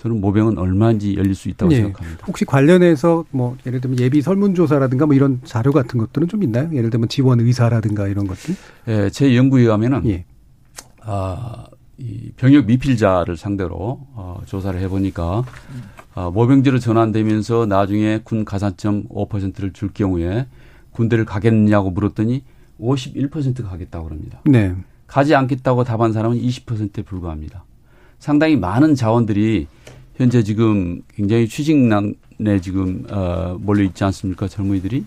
[0.05, 1.77] 저는 모병은 얼마인지 열릴 수 있다고 예.
[1.77, 2.25] 생각합니다.
[2.27, 6.69] 혹시 관련해서 뭐 예를 들면 예비 설문조사라든가 뭐 이런 자료 같은 것들은 좀 있나요?
[6.71, 8.55] 예를 들면 지원 의사라든가 이런 것들?
[8.87, 10.25] 예, 제 연구에 의하면은 예.
[11.01, 11.65] 아,
[11.97, 15.43] 이 병역 미필자를 상대로 어, 조사를 해보니까
[16.13, 20.45] 어, 모병제로 전환되면서 나중에 군 가산점 5%를 줄 경우에
[20.91, 22.43] 군대를 가겠느냐고 물었더니
[22.79, 24.39] 51%가 가겠다고 그럽니다.
[24.45, 24.75] 네.
[25.07, 27.63] 가지 않겠다고 답한 사람은 20%에 불과합니다.
[28.19, 29.67] 상당히 많은 자원들이
[30.17, 35.03] 현재 지금 굉장히 취직난에 지금 어, 몰려 있지 않습니까 젊은이들이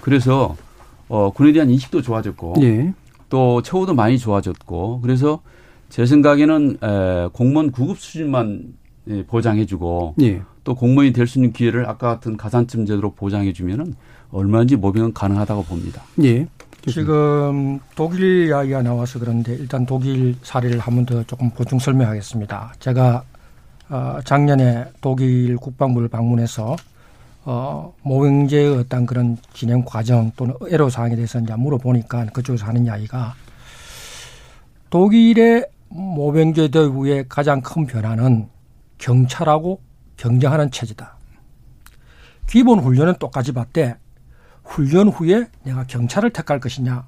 [0.00, 0.56] 그래서
[1.08, 2.92] 어, 군에 대한 인식도 좋아졌고 예.
[3.28, 5.40] 또 처우도 많이 좋아졌고 그래서
[5.88, 8.74] 제 생각에는 에, 공무원 구급 수준만
[9.08, 10.42] 예, 보장해주고 예.
[10.62, 13.94] 또 공무원이 될 수 있는 기회를 아까 같은 가산점 제도로 보장해주면은
[14.30, 16.02] 얼마든지 모병은 가능하다고 봅니다.
[16.22, 16.46] 예.
[16.86, 22.74] 지금 독일 이야기가 나와서 그런데 일단 독일 사례를 한 번 더 조금 보충 설명하겠습니다.
[22.78, 23.22] 제가
[23.90, 26.76] 어, 작년에 독일 국방부를 방문해서
[27.44, 33.34] 어, 모병제의 어떤 그런 진행 과정 또는 애로 사항에 대해서 이제 물어보니까 그쪽에서 하는 이야기가
[34.90, 38.48] 독일의 모병제 대우의 가장 큰 변화는
[38.98, 39.80] 경찰하고
[40.16, 41.16] 경쟁하는 체제다.
[42.46, 43.96] 기본 훈련은 똑같이 받되
[44.62, 47.06] 훈련 후에 내가 경찰을 택할 것이냐,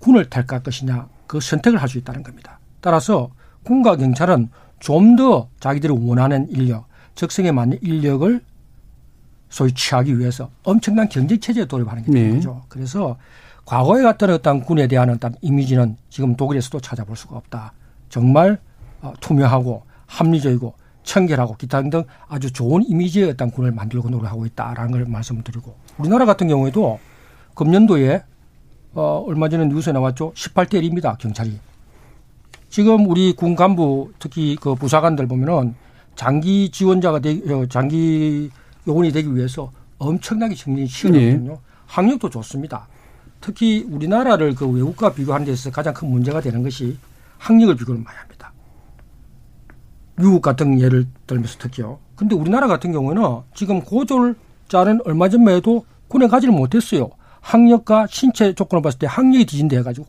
[0.00, 2.58] 군을 택할 것이냐, 그 선택을 할 수 있다는 겁니다.
[2.80, 3.30] 따라서
[3.64, 4.48] 군과 경찰은
[4.80, 8.40] 좀 더 자기들이 원하는 인력, 적성에 맞는 인력을
[9.48, 12.36] 소위 취하기 위해서 엄청난 경쟁 체제에 돌입하는 게 되는 네.
[12.36, 12.62] 거죠.
[12.68, 13.16] 그래서
[13.64, 17.72] 과거에 같던 어떤 군에 대한 어떤 이미지는 지금 독일에서도 찾아볼 수가 없다.
[18.08, 18.58] 정말
[19.00, 25.04] 어, 투명하고 합리적이고 청결하고 기타 등등 아주 좋은 이미지의 어떤 군을 만들고 노력하고 있다라는 걸
[25.06, 26.98] 말씀드리고 우리나라 같은 경우에도
[27.54, 28.22] 금년도에
[28.94, 30.32] 어, 얼마 전에 뉴스에 나왔죠.
[30.34, 31.16] 18대 1입니다.
[31.18, 31.58] 경찰이.
[32.68, 35.74] 지금 우리 군 간부 특히 그 부사관들 보면은
[36.14, 38.50] 장기 지원자가 되, 어, 장기
[38.86, 41.58] 요원이 되기 위해서 엄청나게 정신이 치열하거든요.
[41.86, 42.86] 학력도 좋습니다.
[43.40, 46.98] 특히 우리나라를 그 외국과 비교하는 데 있어서 가장 큰 문제가 되는 것이
[47.38, 48.52] 학력을 비교를 많이 합니다.
[50.16, 51.98] 미국 같은 예를 들면서 특히요.
[52.16, 53.22] 근데 우리나라 같은 경우는
[53.54, 57.10] 지금 고졸자는 얼마 전만 해도 군에 가지를 못했어요.
[57.40, 60.06] 학력과 신체 조건을 봤을 때 학력이 뒤진다 해가지고.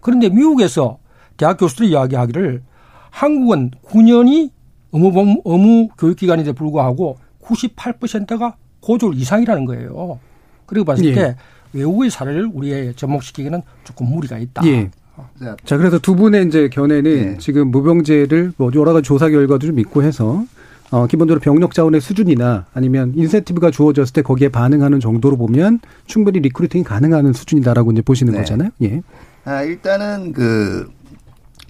[0.00, 0.98] 그런데 미국에서
[1.40, 2.60] 대학 교수들이 이야기하기를
[3.08, 4.50] 한국은 9년이
[4.92, 10.18] 의무, 복- 의무 교육기간인데 불구하고 98%가 고졸 이상이라는 거예요.
[10.66, 11.14] 그리고 봤을 예.
[11.14, 11.36] 때
[11.72, 14.66] 외국의 사례를 우리에 접목시키기는 조금 무리가 있다.
[14.66, 14.90] 예.
[15.64, 20.02] 자, 그래서 두 분의 이제 견해는 지금 모병제를 뭐 여러 가지 조사 결과도 좀 있고
[20.02, 20.44] 해서
[20.90, 26.84] 어, 기본적으로 병력 자원의 수준이나 아니면 인센티브가 주어졌을 때 거기에 반응하는 정도로 보면 충분히 recruiting이
[26.84, 28.40] 가능한 수준이다라고 이제 보시는 네.
[28.40, 28.70] 거잖아요.
[28.82, 29.00] 예.
[29.44, 30.90] 아, 일단은 그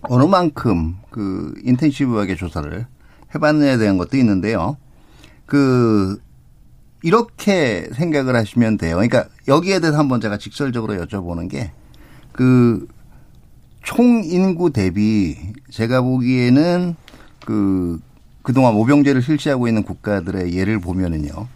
[0.02, 2.86] 어느 만큼 그 intensive하게 조사를
[3.34, 4.76] 해봤느냐에 대한 것도 있는데요.
[5.46, 6.20] 그
[7.02, 8.96] 이렇게 생각을 하시면 돼요.
[8.96, 11.72] 그러니까 여기에 대해서 한번 제가 직설적으로 여쭤보는 게
[12.32, 12.86] 그
[13.82, 15.36] 총 인구 대비
[15.70, 16.94] 제가 보기에는
[17.44, 17.98] 그
[18.42, 21.48] 그동안 모병제를 실시하고 있는 국가들의 예를 보면은요.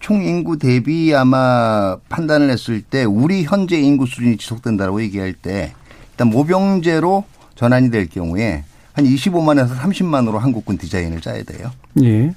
[0.00, 5.74] 총 인구 대비 아마 판단을 했을 때 우리 현재 인구 수준이 지속된다고 얘기할 때
[6.10, 11.70] 일단 모병제로 전환이 될 경우에 한 25만에서 30만으로 한국군 디자인을 짜야 돼요.
[12.02, 12.32] 예.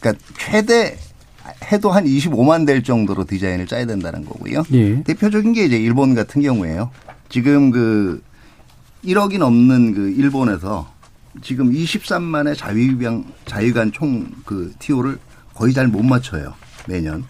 [0.00, 0.96] 그러니까 최대
[1.72, 4.62] 해도 한 25만 될 정도로 디자인을 짜야 된다는 거고요.
[4.72, 5.02] 예.
[5.02, 6.90] 대표적인 게 이제 일본 같은 경우에요.
[7.28, 8.22] 지금 그
[9.04, 10.92] 1억이 넘는 그 일본에서
[11.42, 15.18] 지금 23만의 자위병 자위관 총그 티오를
[15.54, 16.54] 거의 잘 못 맞춰요.
[16.86, 17.24] 매년.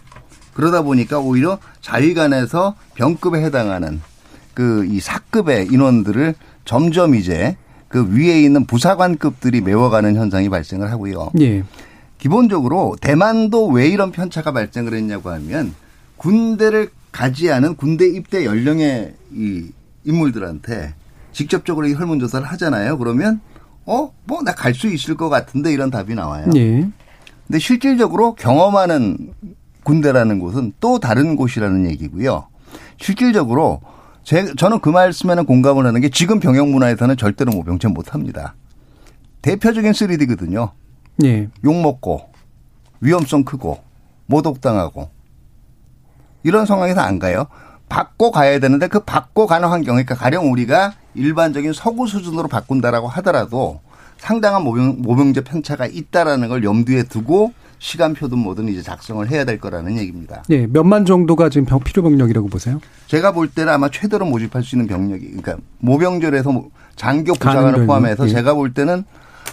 [0.55, 4.01] 그러다 보니까 오히려 자위관에서 병급에 해당하는
[4.55, 6.35] 그 이 사급의 인원들을
[6.73, 7.57] 점점 이제
[7.89, 11.31] 그 위에 있는 부사관급들이 메워가는 현상이 발생을 하고요.
[11.41, 11.65] 예.
[12.19, 15.75] 기본적으로 대만도 왜 이런 편차가 발생을 했냐고 하면
[16.19, 19.65] 군대를 가지 않은 군대 입대 연령의 이
[20.05, 20.93] 인물들한테
[21.33, 22.99] 직접적으로 이 설문조사를 하잖아요.
[22.99, 23.41] 그러면
[23.87, 26.51] 어, 뭐 나 갈 수 있을 것 같은데 이런 답이 나와요.
[26.55, 26.87] 예.
[27.47, 29.33] 근데 실질적으로 경험하는
[29.85, 32.47] 군대라는 곳은 또 다른 곳이라는 얘기고요.
[33.01, 33.81] 실질적으로
[34.29, 38.55] 제, 저는 그 말씀에는 공감을 하는 게 지금 병역 문화에서는 절대로 모병제 못 합니다.
[39.41, 40.73] 대표적인 3D거든요.
[41.25, 41.49] 예.
[41.65, 42.29] 욕먹고,
[43.01, 43.79] 위험성 크고,
[44.27, 45.09] 모독당하고,
[46.43, 47.47] 이런 상황에서 안 가요.
[47.89, 53.81] 받고 가야 되는데 그 받고 가는 환경, 그러니까 가령 우리가 일반적인 서구 수준으로 바꾼다라고 하더라도
[54.19, 59.97] 상당한 모병, 모병제 편차가 있다라는 걸 염두에 두고 시간표든 뭐든 이제 작성을 해야 될 거라는
[59.99, 60.43] 얘기입니다.
[60.51, 60.67] 예.
[60.67, 62.81] 몇만 정도가 지금 병, 필요 병력이라고 보세요?
[63.07, 67.87] 제가 볼 때는 아마 최대로 모집할 수 있는 병력이, 그러니까 모병절에서 뭐 장교 부사관을 병력,
[67.87, 68.33] 포함해서 예.
[68.33, 69.05] 제가 볼 때는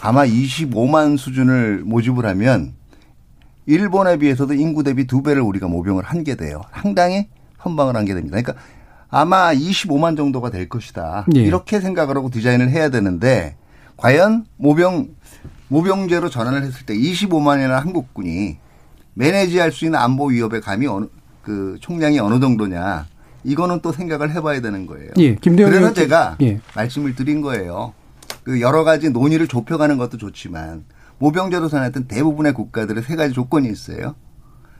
[0.01, 2.73] 아마 25만 수준을 모집을 하면
[3.67, 6.61] 일본에 비해서도 인구 대비 두 배를 우리가 모병을 한 게 돼요.
[6.73, 7.27] 상당히
[7.61, 8.39] 선방을 한 게 됩니다.
[8.41, 8.61] 그러니까
[9.09, 11.25] 아마 25만 정도가 될 것이다.
[11.35, 11.41] 예.
[11.41, 13.55] 이렇게 생각을 하고 디자인을 해야 되는데
[13.97, 15.09] 과연 모병
[15.67, 18.57] 모병제로 전환을 했을 때 25만이나 한국군이
[19.13, 21.05] 매니지할 수 있는 안보 위협의 감이 어느
[21.41, 23.07] 그 총량이 어느 정도냐
[23.43, 25.11] 이거는 또 생각을 해봐야 되는 거예요.
[25.17, 26.59] 예, 그래서 제가 예.
[26.75, 27.93] 말씀을 드린 거예요.
[28.43, 30.85] 그 여러 가지 논의를 좁혀가는 것도 좋지만
[31.19, 34.15] 모병제로 전환했던 대부분의 국가들의 세 가지 조건이 있어요.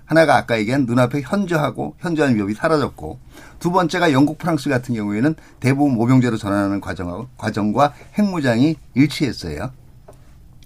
[0.06, 3.20] 하나가 아까 얘기한 눈앞에 현저하고 현저한 위협이 사라졌고
[3.60, 9.72] 두 번째가 영국 프랑스 같은 경우에는 대부분 모병제로 전환하는 과정하고 과정과 핵무장이 일치했어요.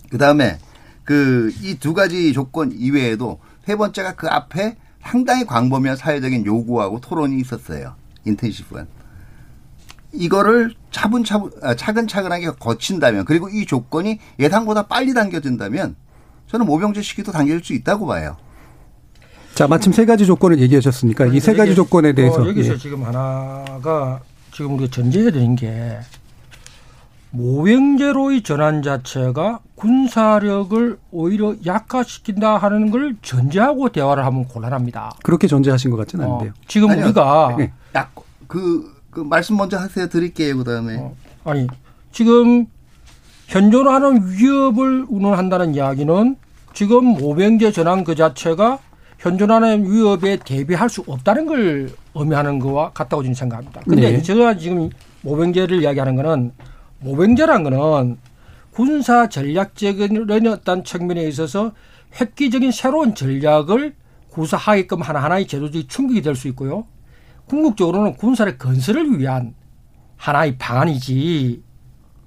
[0.10, 0.58] 그 다음에
[1.04, 7.40] 그 이 두 가지 조건 이외에도 세 번째가 그 앞에 상당히 광범위한 사회적인 요구하고 토론이
[7.40, 7.96] 있었어요.
[8.26, 8.88] 인텐시브한.
[10.12, 15.96] 이거를 차분차분, 아, 차근차근하게 거친다면 그리고 이 조건이 예상보다 빨리 당겨진다면
[16.48, 18.36] 저는 모병제 시기도 당겨질 수 있다고 봐요.
[19.54, 22.78] 자, 마침 세 가지 조건을 얘기하셨으니까 이 세 가지 조건에 대해서 어, 여기서 예.
[22.78, 24.20] 지금 하나가
[24.52, 26.00] 지금 우리가 전제해야 되는 게
[27.32, 35.12] 모병제로의 전환 자체가 군사력을 오히려 약화시킨다 하는 걸 전제하고 대화를 하면 곤란합니다.
[35.24, 36.54] 그렇게 전제하신 것 같지는 어, 않은데요.
[36.68, 37.06] 지금 아니요.
[37.06, 37.72] 우리가 네.
[37.96, 38.12] 약,
[38.48, 40.08] 그, 그 말씀 먼저 하세요.
[40.08, 40.58] 드릴게요.
[40.58, 41.12] 그 다음에.
[41.44, 41.68] 아니
[42.12, 42.66] 지금
[43.48, 46.36] 현존하는 위협을 운운한다는 이야기는
[46.74, 48.80] 지금 모병제 전환 그 자체가
[49.20, 53.82] 현존하는 위협에 대비할 수 없다는 걸 의미하는 거와 같다고 저는 생각합니다.
[53.82, 54.22] 근데 네.
[54.22, 54.90] 제가 지금
[55.22, 56.52] 모병제를 이야기하는 거는
[57.02, 58.18] 모병제란 거는
[58.72, 61.74] 군사 전략적인 어떤 측면에 있어서
[62.20, 63.96] 획기적인 새로운 전략을
[64.30, 66.86] 구사하게끔 하나하나의 제도적인 충격이 될 수 있고요.
[67.48, 69.56] 궁극적으로는 군사의 건설을 위한
[70.18, 71.64] 하나의 방안이지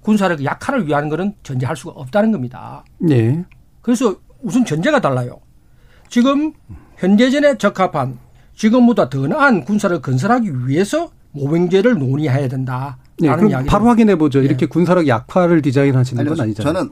[0.01, 2.85] 군사력 약화를 위한 거는 전제할 수가 없다는 겁니다.
[3.09, 3.45] 예.
[3.83, 5.41] 그래서 우선 전제가 달라요.
[6.09, 6.53] 지금
[6.97, 8.19] 현대전에 적합한
[8.55, 13.67] 지금보다 더 나은 군사를 건설하기 위해서 모병제를 논의해야 된다 라는 예, 그럼.
[13.67, 14.41] 바로 확인해 보죠.
[14.41, 16.73] 이렇게 군사력 약화를 디자인하시는 건 아니요, 아니잖아요.
[16.73, 16.91] 저는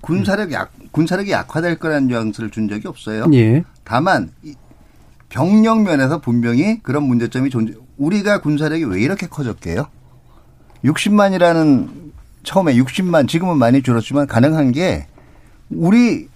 [0.00, 3.26] 군사력 약, 군사력이 약화될 거라는 뉘앙스를 준 적이 없어요.
[3.32, 3.64] 예.
[3.84, 4.54] 다만 이
[5.28, 7.74] 병력 면에서 분명히 그런 문제점이 존재.
[7.96, 9.86] 우리가 군사력이 왜 이렇게 커졌게요?
[10.84, 11.88] 60만이라는
[12.44, 15.06] 처음에 60만 지금은 많이 줄었지만 가능한 게
[15.70, 16.28] 우리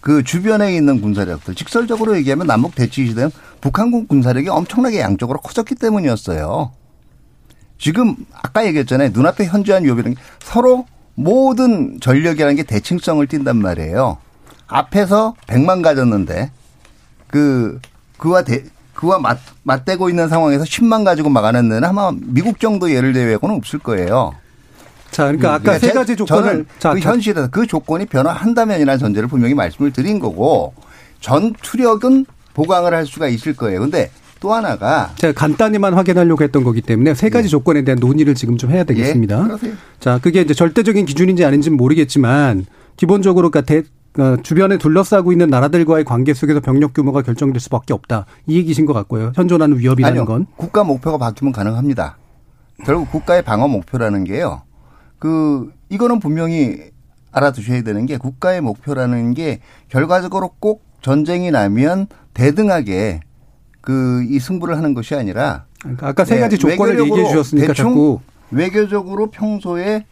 [0.00, 6.72] 그 주변에 있는 군사력들 직설적으로 얘기하면 남북 대치 시대는 북한군 군사력이 엄청나게 양적으로 커졌기 때문이었어요.
[7.82, 9.10] 지금 아까 얘기했잖아요.
[9.12, 14.18] 눈앞에 현저한 위협이라는 게 서로 모든 전력이라는 게 대칭성을 띈단 말이에요.
[14.68, 16.52] 앞에서 100만 가졌는데
[17.26, 17.80] 그
[18.18, 18.62] 그와 대,
[18.94, 23.80] 그와 맞, 맞대고 있는 상황에서 10만 가지고 막아낸 데는 아마 미국 정도 예를 대외고는 없을
[23.80, 24.32] 거예요.
[25.10, 29.92] 자, 그러니까 아까 세 가지 조건을 자, 그 현실에서 그 조건이 변화한다면이라는 전제를 분명히 말씀을
[29.92, 30.72] 드린 거고
[31.18, 33.80] 전투력은 보강을 할 수가 있을 거예요.
[33.80, 34.12] 근데
[34.42, 37.48] 또 하나가 제가 간단히만 확인하려고 했던 거기 때문에 세 가지 네.
[37.48, 39.48] 조건에 대한 논의를 지금 좀 해야 되겠습니다.
[39.62, 43.84] 예, 자, 그게 이제 절대적인 기준인지 아닌지는 모르겠지만 기본적으로 그러니까 대,
[44.20, 48.26] 어, 주변에 둘러싸고 있는 나라들과의 관계 속에서 병력 규모가 결정될 수밖에 없다.
[48.48, 49.30] 이 얘기신 것 같고요.
[49.36, 52.18] 현존하는 위협이라는 아니요, 건 국가 목표가 바뀌면 가능합니다.
[52.84, 54.62] 결국 국가의 방어 목표라는 게요.
[55.20, 56.78] 그 이거는 분명히
[57.30, 63.20] 알아두셔야 되는 게 국가의 목표라는 게 결과적으로 꼭 전쟁이 나면 대등하게
[63.82, 68.20] 그 이 승부를 하는 것이 아니라 그러니까 아까 세 가지 네, 조건을 얘기해 주셨으니까 자꾸
[68.50, 70.06] 외교적으로 평소에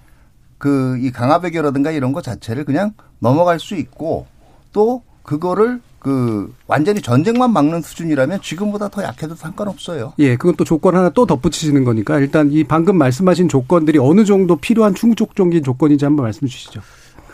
[0.59, 4.26] 그 이 강압 외교라든가 이런 것 자체를 그냥 넘어갈 수 있고
[4.72, 10.14] 또 그거를 그 완전히 전쟁만 막는 수준이라면 지금보다 더 약해도 상관없어요.
[10.18, 14.56] 예, 그건 또 조건 하나 또 덧붙이시는 거니까 일단 이 방금 말씀하신 조건들이 어느 정도
[14.56, 16.80] 필요한 충족적인 조건인지 한번 말씀 주시죠.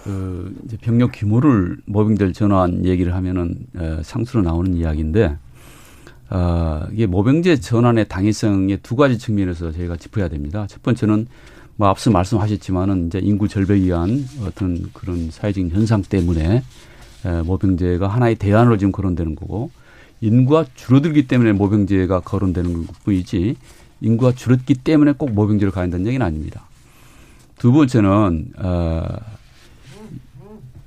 [0.03, 3.57] 그 이제 병력 규모를 모병들 전환 얘기를 하면은
[4.03, 5.37] 상수로 나오는 이야기인데
[6.31, 10.67] 어, 이게 모병제 전환의 당위성의 두 가지 측면에서 저희가 짚어야 됩니다.
[10.69, 11.27] 첫 번째는
[11.77, 16.62] 뭐 앞서 말씀하셨지만은 이제 인구 절벽에 의한 어떤 그런 사회적인 현상 때문에
[17.45, 19.71] 모병제가 하나의 대안으로 지금 거론되는 거고
[20.21, 23.57] 인구가 줄어들기 때문에 모병제가 거론되는 것뿐이지
[24.01, 26.65] 인구가 줄었기 때문에 꼭 모병제를 가야 한다는 얘기는 아닙니다.
[27.59, 29.05] 두 번째는 어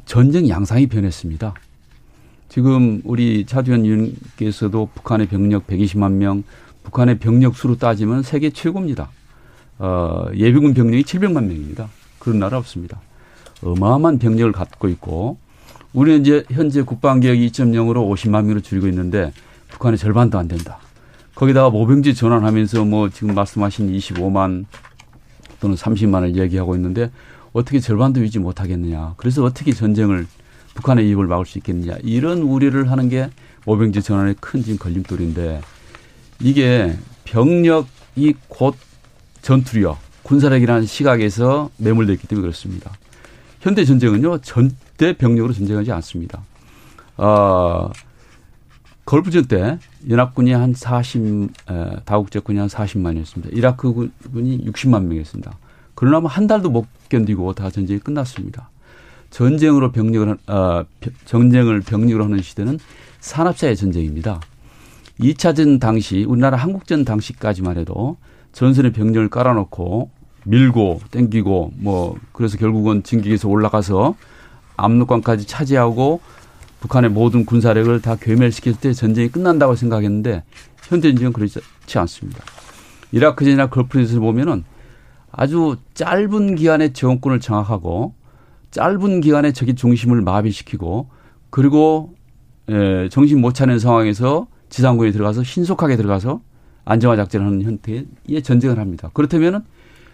[0.05, 1.53] 전쟁 양상이 변했습니다.
[2.49, 6.43] 지금 우리 차주현 의원께서도 북한의 병력 120만 명,
[6.83, 9.09] 북한의 병력 수로 따지면 세계 최고입니다.
[9.77, 11.89] 어, 예비군 병력이 700만 명입니다.
[12.17, 12.99] 그런 나라 없습니다.
[13.61, 15.37] 어마어마한 병력을 갖고 있고
[15.93, 19.31] 우리는 이제 현재 국방개혁 2.0으로 50만 명으로 줄이고 있는데
[19.69, 20.79] 북한의 절반도 안 된다.
[21.35, 24.65] 거기다가 모병지 전환하면서 뭐 지금 말씀하신 25만
[25.59, 27.11] 또는 30만을 얘기하고 있는데
[27.53, 29.13] 어떻게 절반도 유지 못하겠느냐.
[29.17, 30.25] 그래서 어떻게 전쟁을
[30.79, 31.97] 북한의 이입을 막을 수 있겠느냐.
[32.03, 33.29] 이런 우려를 하는 게
[33.65, 35.61] 모병지 전환의 큰 지금 걸림돌인데
[36.41, 38.75] 이게 병력이 곧
[39.41, 42.91] 전투력, 군사력이라는 시각에서 매몰되어 있기 때문에 그렇습니다.
[43.59, 46.41] 현대 전쟁은요, 전대 병력으로 전쟁하지 않습니다.
[47.17, 47.91] 어,
[49.05, 53.55] 걸프전 때 연합군이 한 40, 에, 다국제군이 한 40만이었습니다.
[53.55, 55.57] 이라크군이 60만 명이었습니다.
[55.95, 58.69] 그러나 한 달도 못 견디고 다 전쟁이 끝났습니다.
[59.29, 60.85] 전쟁으로 병력을, 어,
[61.25, 62.79] 전쟁을 병력으로 하는 시대는
[63.19, 64.39] 산업사회 전쟁입니다.
[65.19, 68.17] 2차전 당시, 우리나라 한국전 당시까지만 해도
[68.53, 70.09] 전선에 병력을 깔아놓고
[70.45, 74.15] 밀고 땡기고 뭐 그래서 결국은 진격에서 올라가서
[74.77, 76.21] 압록강까지 차지하고
[76.79, 80.43] 북한의 모든 군사력을 다 괴멸시킬 때 전쟁이 끝난다고 생각했는데
[80.83, 81.59] 현재 전쟁은 그렇지
[81.93, 82.43] 않습니다.
[83.11, 84.63] 이라크전이나 걸프전에서 보면은
[85.31, 88.13] 아주 짧은 기간에 정권을 장악하고
[88.71, 91.07] 짧은 기간에 적의 중심을 마비시키고
[91.49, 92.13] 그리고
[92.69, 96.41] 에, 정신 못 차리는 상황에서 지상군이 들어가서 신속하게 들어가서
[96.85, 99.09] 안정화 작전을 하는 형태의 전쟁을 합니다.
[99.13, 99.63] 그렇다면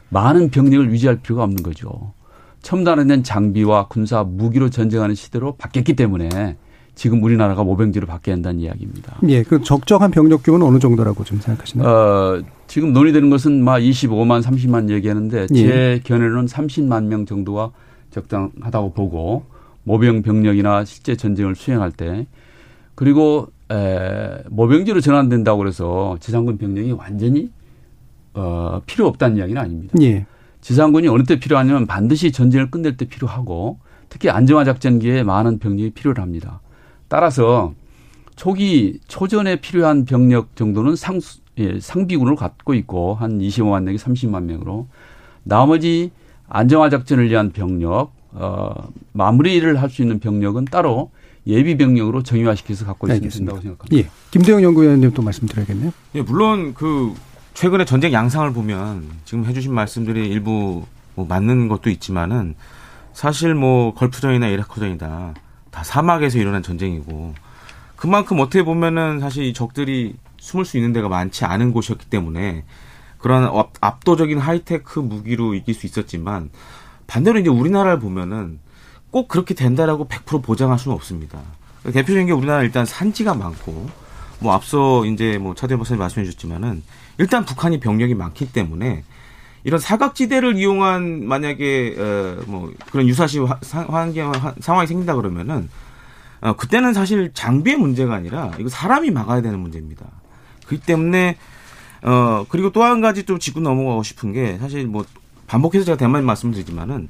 [0.09, 2.13] 많은 병력을 유지할 필요가 없는 거죠.
[2.61, 6.57] 첨단화된 장비와 군사 무기로 전쟁하는 시대로 바뀌었기 때문에
[6.95, 9.17] 지금 우리나라가 모병지로 바뀌어야 한다는 이야기입니다.
[9.27, 11.87] 예, 그 적정한 병력 규모는 어느 정도라고 좀 생각하시나요?
[11.87, 15.55] 어, 지금 논의되는 것은 막 25만, 30만 얘기하는데 예.
[15.55, 17.71] 제 견해로는 30만 명 정도가
[18.15, 19.45] 적당하다고 보고
[19.83, 22.25] 모병 병력이나 실제 전쟁을 수행할 때
[22.95, 27.51] 그리고 에, 모병지로 전환된다고 그래서 지상군 병력이 완전히
[28.33, 29.93] 어, 필요 없다는 이야기는 아닙니다.
[30.01, 30.25] 예.
[30.61, 36.61] 지상군이 어느 때 필요하냐면 반드시 전쟁을 끝낼 때 필요하고 특히 안정화 작전기에 많은 병력이 필요합니다.
[37.07, 37.73] 따라서
[38.35, 41.19] 초기 초전에 필요한 병력 정도는 상
[41.57, 44.87] 예, 상비군을 갖고 있고 한 25만 명이 30만 명으로
[45.43, 46.11] 나머지
[46.49, 51.11] 안정화 작전을 위한 병력 어, 마무리를 할 수 있는 병력은 따로
[51.47, 53.95] 예비 병력으로 정의화시켜서 갖고 있으면 된다고 생각합니다.
[53.97, 54.09] 예.
[54.31, 55.91] 김대영 연구위원님 또 말씀드려야겠네요.
[56.15, 57.13] 예, 물론 그
[57.53, 60.83] 최근에 전쟁 양상을 보면 지금 해주신 말씀들이 일부
[61.13, 62.55] 뭐 맞는 것도 있지만은
[63.13, 65.33] 사실 뭐 걸프전이나 이라크전이다
[65.71, 67.33] 다 사막에서 일어난 전쟁이고
[67.95, 72.65] 그만큼 어떻게 보면은 사실 이 적들이 숨을 수 있는 데가 많지 않은 곳이었기 때문에
[73.25, 73.49] 그런
[73.81, 76.51] 압도적인 하이테크 무기로 이길 수 있었지만
[77.07, 78.59] 반대로 이제 우리나라를 보면은
[79.09, 81.39] 꼭 그렇게 된다라고 100% 보장할 수는 없습니다.
[81.85, 83.89] 대표적인 게 우리나라 일단 산지가 많고
[84.37, 86.83] 뭐 앞서 이제 뭐 차대 박사님 말씀해 주셨지만은
[87.17, 89.03] 일단 북한이 병력이 많기 때문에
[89.63, 91.95] 이런 사각지대를 이용한 만약에
[92.47, 95.67] 어뭐 그런 유사시 환경 상황이 생긴다 그러면은
[96.41, 100.05] 어 그때는 사실 장비의 문제가 아니라 이거 사람이 막아야 되는 문제입니다.
[100.67, 101.37] 그렇기 때문에
[102.07, 105.05] 어 그리고 또 한 가지 좀 짚고 넘어가고 싶은 게 사실 뭐
[105.47, 107.09] 반복해서 제가 대만 말씀드리지만은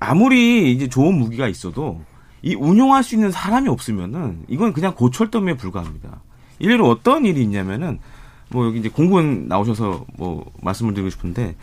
[0.00, 2.00] 아무리 이제 좋은 무기가 있어도
[2.42, 6.20] 이 운용할 수 있는 사람이 없으면은 이건 그냥 고철더미에 불과합니다.
[6.58, 8.00] 일례로 어떤 일이 있냐면은
[8.48, 11.54] 뭐 여기 이제 공군 나오셔서 뭐 말씀을 드리고 싶은데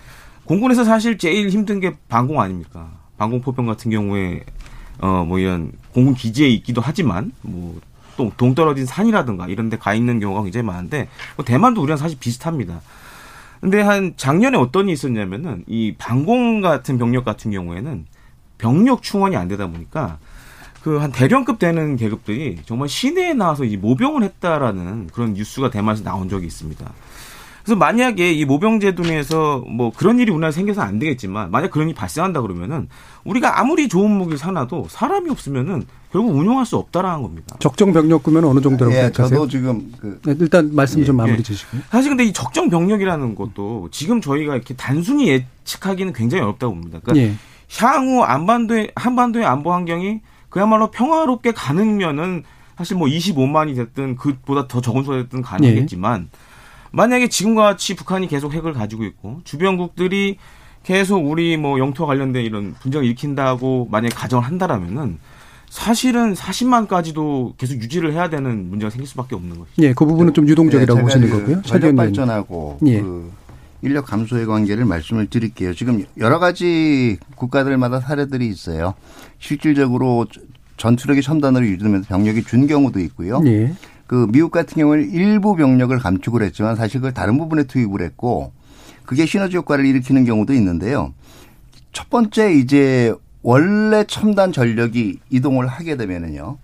[0.46, 2.92] 공군에서 사실 제일 힘든 게 방공 아닙니까?
[3.18, 4.44] 방공 포병 같은 경우에
[5.02, 7.80] 어 뭐 이런 공군 기지에 있기도 하지만 뭐
[8.20, 11.08] 또 동떨어진 산이라든가 이런 데 가 있는 경우가 굉장히 많은데
[11.38, 12.82] 뭐 대만도 우리랑 사실 비슷합니다.
[13.62, 18.06] 근데 한 작년에 어떤 일이 있었냐면은 이 방공 같은 병력 같은 경우에는
[18.58, 20.18] 병력 충원이 안 되다 보니까
[20.84, 26.28] 그 한 대령급 되는 계급들이 정말 시내에 나와서 이 모병을 했다라는 그런 뉴스가 대만에서 나온
[26.30, 26.86] 적이 있습니다.
[27.64, 32.42] 그래서 만약에 이 모병제도에서 뭐 그런 일이 우리나라에 생겨서 안 되겠지만 만약 그런 일이 발생한다
[32.42, 32.88] 그러면은
[33.26, 37.56] 우리가 아무리 좋은 무기를 사놔도 사람이 없으면은 결국 운용할 수 없다라는 겁니다.
[37.60, 39.40] 적정 병력 구면 어느 정도라고 예, 생각하세요?
[39.40, 41.44] 저도 지금 그 네, 일단 말씀 좀 예, 마무리 예.
[41.44, 41.82] 주시고요.
[41.90, 47.00] 사실 근데 이 적정 병력이라는 것도 지금 저희가 이렇게 단순히 예측하기는 굉장히 어렵다고 봅니다.
[47.04, 47.36] 그러니까 예.
[47.80, 52.44] 향후 안반도의 한반도의 안보 환경이 그야말로 평화롭게 가능면은
[52.76, 56.30] 사실 뭐 25만이 됐든 그보다 더 적은 수가 됐든 가능하겠지만
[56.92, 60.38] 만약에 지금과 같이 북한이 계속 핵을 가지고 있고 주변국들이
[60.84, 65.20] 계속 우리 뭐 영토와 관련된 이런 분쟁을 일으킨다고 만약에 가정을 한다라면은
[65.70, 69.82] 사실은 40만까지도 계속 유지를 해야 되는 문제가 생길 수밖에 없는 것이죠.
[69.84, 71.62] 예, 그 부분은 좀 유동적이라고 네, 보시는 그 거고요.
[71.62, 73.02] 전력 발전하고 예.
[73.02, 73.32] 그
[73.82, 75.74] 인력 감소의 관계를 말씀을 드릴게요.
[75.74, 78.96] 지금 여러 가지 국가들마다 사례들이 있어요.
[79.38, 80.26] 실질적으로
[80.78, 83.42] 전투력이 첨단으로 유지되면서 병력이 준 경우도 있고요.
[83.46, 83.74] 예.
[84.08, 88.52] 그 미국 같은 경우는 일부 병력을 감축을 했지만 사실 그걸 다른 부분에 투입을 했고
[89.06, 91.14] 그게 시너지 효과를 일으키는 경우도 있는데요.
[91.94, 96.58] 첫 번째 이제 원래 첨단 전력이 이동을 하게 되면은요.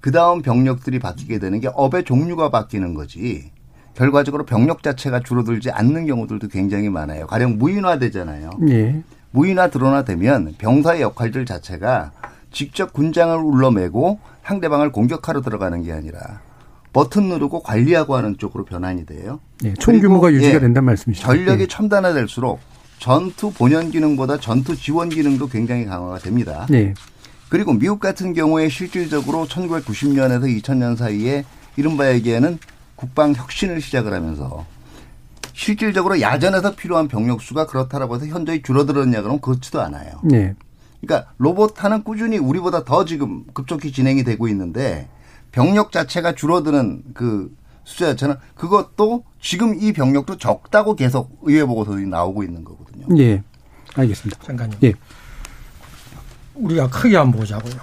[0.00, 3.50] 그 다음 병력들이 바뀌게 되는 게 업의 종류가 바뀌는 거지.
[3.94, 7.26] 결과적으로 병력 자체가 줄어들지 않는 경우들도 굉장히 많아요.
[7.26, 8.50] 가령 무인화되잖아요.
[8.68, 9.02] 예.
[9.30, 12.12] 무인화 드러나되면 병사의 역할들 자체가
[12.50, 16.40] 직접 군장을 울러매고 상대방을 공격하러 들어가는 게 아니라
[16.92, 19.40] 버튼 누르고 관리하고 하는 쪽으로 변환이 돼요.
[19.64, 21.26] 예, 총 규모가 유지가 예, 된다는 말씀이시죠.
[21.26, 21.66] 전력이 예.
[21.66, 22.60] 첨단화될수록
[22.98, 26.66] 전투 본연 기능보다 전투 지원 기능도 굉장히 강화가 됩니다.
[26.72, 26.94] 예.
[27.48, 31.44] 그리고 미국 같은 경우에 실질적으로 1990년에서 2000년 사이에
[31.76, 32.58] 이른바 얘기에는
[32.96, 34.66] 국방 혁신을 시작을 하면서
[35.52, 40.20] 실질적으로 야전에서 필요한 병력 수가 그렇다라고 해서 현저히 줄어들었냐 그러면 그렇지도 않아요.
[40.32, 40.54] 예.
[41.00, 45.08] 그러니까 로봇하는 꾸준히 우리보다 더 지금 급속히 진행이 되고 있는데
[45.52, 52.42] 병력 자체가 줄어드는 그 숫자 자체는 그것도 지금 이 병력도 적다고 계속 의회 보고서들이 나오고
[52.42, 53.06] 있는 거거든요.
[53.18, 53.42] 예.
[53.94, 54.40] 알겠습니다.
[54.42, 54.76] 잠깐요.
[54.82, 54.94] 예.
[56.54, 57.74] 우리가 크게 한번 보자고요.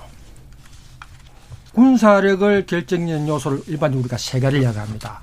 [1.74, 5.22] 군사력을 결정짓는 요소를 일반적으로 우리가 세 가지를 이야기합니다.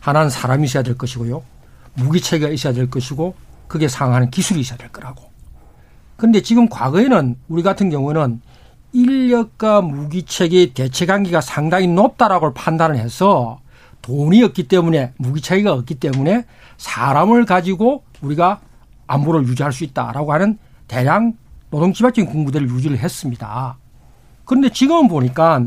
[0.00, 1.42] 하나는 사람이 있어야 될 것이고요.
[1.94, 3.34] 무기체계가 있어야 될 것이고
[3.68, 5.30] 그게 상하는 기술이 있어야 될 거라고.
[6.16, 8.40] 근데 지금 과거에는 우리 같은 경우는
[8.92, 13.60] 인력과 무기체계의 대체 관계가 상당히 높다라고 판단을 해서
[14.04, 16.44] 돈이 없기 때문에 무기체계가 없기 때문에
[16.76, 18.60] 사람을 가지고 우리가
[19.06, 21.32] 안보를 유지할 수 있다라고 하는 대량
[21.70, 23.78] 노동지발적인 군부대를 유지를 했습니다.
[24.44, 25.64] 그런데 지금은 보니까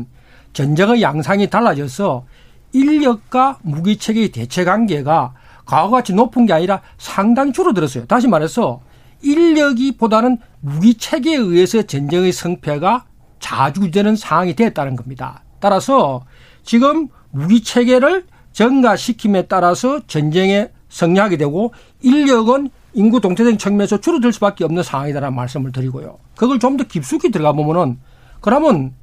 [0.52, 2.26] 전쟁의 양상이 달라져서
[2.72, 5.34] 인력과 무기 체계의 대체 관계가
[5.64, 8.06] 과거같이 높은 게 아니라 상당히 줄어들었어요.
[8.06, 8.80] 다시 말해서
[9.20, 13.04] 인력이 보다는 무기 체계에 의해서 전쟁의 성패가
[13.40, 15.42] 자주 되는 상황이 됐다는 겁니다.
[15.58, 16.24] 따라서
[16.62, 21.72] 지금 무기 체계를 증가시킴에 따라서 전쟁에 승리하게 되고
[22.02, 26.18] 인력은 인구 동태적 측면에서 줄어들 수밖에 없는 상황이다라는 말씀을 드리고요.
[26.36, 27.98] 그걸 좀 더 깊숙이 들어가 보면은
[28.40, 28.94] 그러면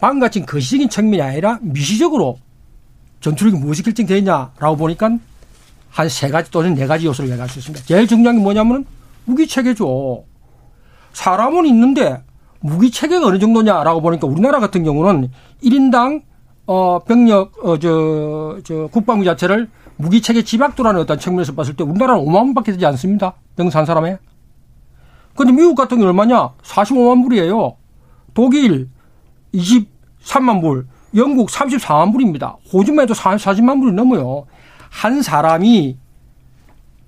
[0.00, 2.38] 방금 같은 거시적인 측면이 아니라 미시적으로
[3.20, 5.18] 전투력이 무엇이 결정되느냐라고 보니까
[5.90, 7.84] 한 세 가지 또는 네 가지 요소를 얘기할 수 있습니다.
[7.86, 8.84] 제일 중요한 게 뭐냐면은
[9.24, 10.24] 무기 체계죠.
[11.12, 12.22] 사람은 있는데
[12.60, 15.30] 무기 체계가 어느 정도냐라고 보니까 우리나라 같은 경우는
[15.62, 16.22] 1인당
[16.70, 22.24] 어 병력 어 저 저 국방부 자체를 무기 체계 집약도라는 어떤 측면에서 봤을 때 우리나라는
[22.24, 23.32] 5만 불밖에 되지 않습니다.
[23.56, 24.18] 한 사람에.
[25.34, 26.50] 근데 미국 같은 경우 얼마냐?
[26.62, 27.76] 45만 불이에요.
[28.34, 28.88] 독일
[29.54, 32.58] 23만 불, 영국 34만 불입니다.
[32.72, 34.46] 호주만 해도 40만 불이 넘어요.
[34.90, 35.96] 한 사람이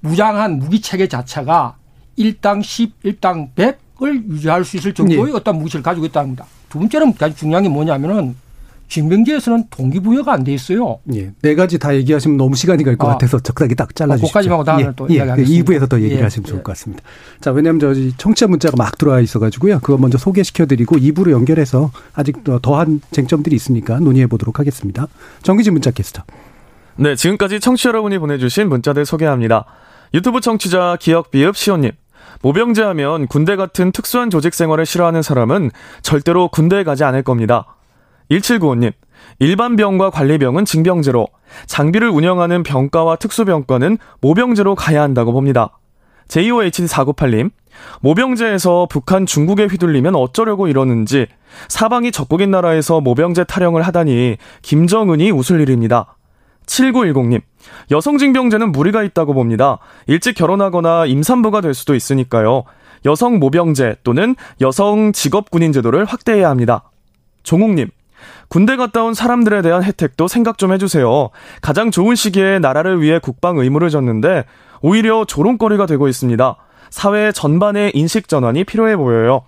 [0.00, 1.76] 무장한 무기 체계 자체가
[2.18, 5.36] 1당 10, 1당 100을 유지할 수 있을 정도의 예.
[5.36, 6.46] 어떤 무기를 가지고 있다는 겁니다.
[6.68, 8.34] 두 번째는 가장 중요한 게 뭐냐면은
[8.90, 10.98] 징병제에서는 동기부여가 안 돼 있어요.
[11.14, 11.30] 예.
[11.42, 13.12] 네 가지 다 얘기하시면 너무 시간이 갈것 아.
[13.12, 14.26] 같아서 적당히 딱 잘라주시죠.
[14.28, 14.92] 그까지만 하고 다음에 예.
[14.96, 15.14] 또 예.
[15.14, 15.64] 이야기하겠습니다.
[15.64, 16.22] 2부에서 더 얘기를 예.
[16.24, 16.62] 하시면 좋을 예.
[16.62, 17.02] 것 같습니다.
[17.40, 19.78] 자, 왜냐하면 저 청취자 문자가 막 들어와 있어가지고요.
[19.80, 25.06] 그거 먼저 소개시켜드리고 2부로 연결해서 아직 더- 더한 쟁점들이 있으니까 논의해 보도록 하겠습니다.
[25.42, 26.24] 정기진 문자 캐스터.
[26.96, 29.64] 네, 지금까지 청취자 여러분이 보내주신 문자들 소개합니다.
[30.12, 31.92] 유튜브 청취자 기억비읍 시온님.
[32.42, 35.70] 모병제 하면 군대 같은 특수한 조직 생활을 싫어하는 사람은
[36.02, 37.76] 절대로 군대에 가지 않을 겁니다.
[38.30, 38.92] 1795님.
[39.38, 41.26] 일반 병과 관리병은 징병제로,
[41.66, 45.78] 장비를 운영하는 병과와 특수병과는 모병제로 가야 한다고 봅니다.
[46.28, 47.50] JOHD498님.
[48.00, 51.26] 모병제에서 북한 중국에 휘둘리면 어쩌려고 이러는지
[51.68, 56.16] 사방이 적국인 나라에서 모병제 타령을 하다니 김정은이 웃을 일입니다.
[56.66, 57.40] 7910님.
[57.90, 59.78] 여성 징병제는 무리가 있다고 봅니다.
[60.06, 62.64] 일찍 결혼하거나 임산부가 될 수도 있으니까요.
[63.06, 66.90] 여성 모병제 또는 여성 직업군인 제도를 확대해야 합니다.
[67.42, 67.88] 종욱님.
[68.50, 71.30] 군대 갔다 온 사람들에 대한 혜택도 생각 좀 해주세요.
[71.62, 74.44] 가장 좋은 시기에 나라를 위해 국방 의무를 졌는데
[74.82, 76.56] 오히려 조롱거리가 되고 있습니다.
[76.90, 79.42] 사회 전반의 인식 전환이 필요해 보여요.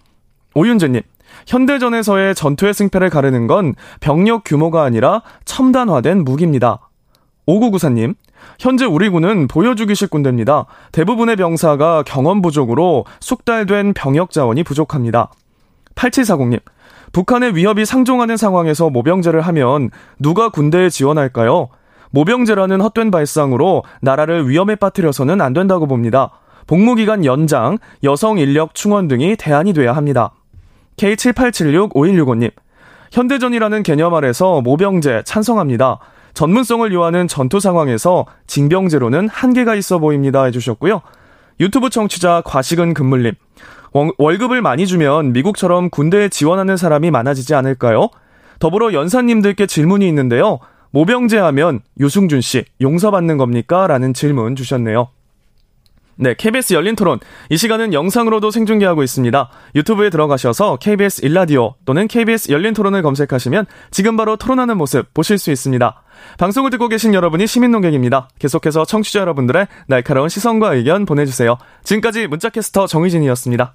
[0.55, 1.03] 오윤재님.
[1.49, 6.89] 현대전에서의 전투의 승패를 가르는 건 병력 규모가 아니라 첨단화된 무기입니다.
[7.49, 8.15] 5994님,
[8.61, 10.67] 현재 우리 군은 보여주기식 군대입니다.
[10.93, 15.33] 대부분의 병사가 경험 부족으로 숙달된 병역 자원이 부족합니다.
[15.97, 16.61] 8740님,
[17.13, 21.69] 북한의 위협이 상종하는 상황에서 모병제를 하면 누가 군대에 지원할까요?
[22.11, 26.31] 모병제라는 헛된 발상으로 나라를 위험에 빠뜨려서는 안 된다고 봅니다.
[26.67, 30.33] 복무기간 연장, 여성 인력 충원 등이 대안이 돼야 합니다.
[30.97, 32.51] K78765165님,
[33.11, 35.99] 현대전이라는 개념 아래서 모병제 찬성합니다.
[36.35, 41.03] 전문성을 요하는 전투 상황에서 징병제로는 한계가 있어 보입니다 해주셨고요.
[41.61, 43.35] 유튜브 청취자 과식은 금물님.
[43.93, 48.09] 월- 월급을 많이 주면 미국처럼 군대에 지원하는 사람이 많아지지 않을까요?
[48.59, 50.59] 더불어 연사님들께 질문이 있는데요.
[50.91, 53.87] 모병제 하면 유승준 씨 용서받는 겁니까?
[53.87, 55.09] 라는 질문 주셨네요.
[56.17, 57.19] 네, KBS 열린 토론.
[57.49, 59.49] 이 시간은 영상으로도 생중계하고 있습니다.
[59.75, 65.51] 유튜브에 들어가셔서 KBS 일라디오 또는 KBS 열린 토론을 검색하시면 지금 바로 토론하는 모습 보실 수
[65.51, 66.03] 있습니다.
[66.39, 68.29] 방송을 듣고 계신 여러분이 시민 농객입니다.
[68.39, 71.57] 계속해서 청취자 여러분들의 날카로운 시선과 의견 보내주세요.
[71.83, 73.75] 지금까지 문자캐스터 정희진이었습니다.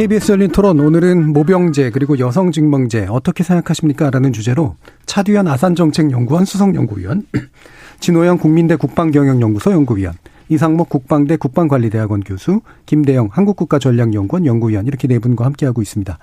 [0.00, 4.08] KBS 열린 토론 오늘은 모병제 그리고 여성 증명제 어떻게 생각하십니까?
[4.08, 7.26] 라는 주제로 차두현 아산정책연구원 수석연구위원
[8.00, 10.14] 진호영 국민대 국방경영연구소 연구위원
[10.48, 16.18] 이상목 국방대 국방관리대학원 교수 김대영 한국국가전략연구원 연구위원 이렇게 네 분과 함께하고 있습니다.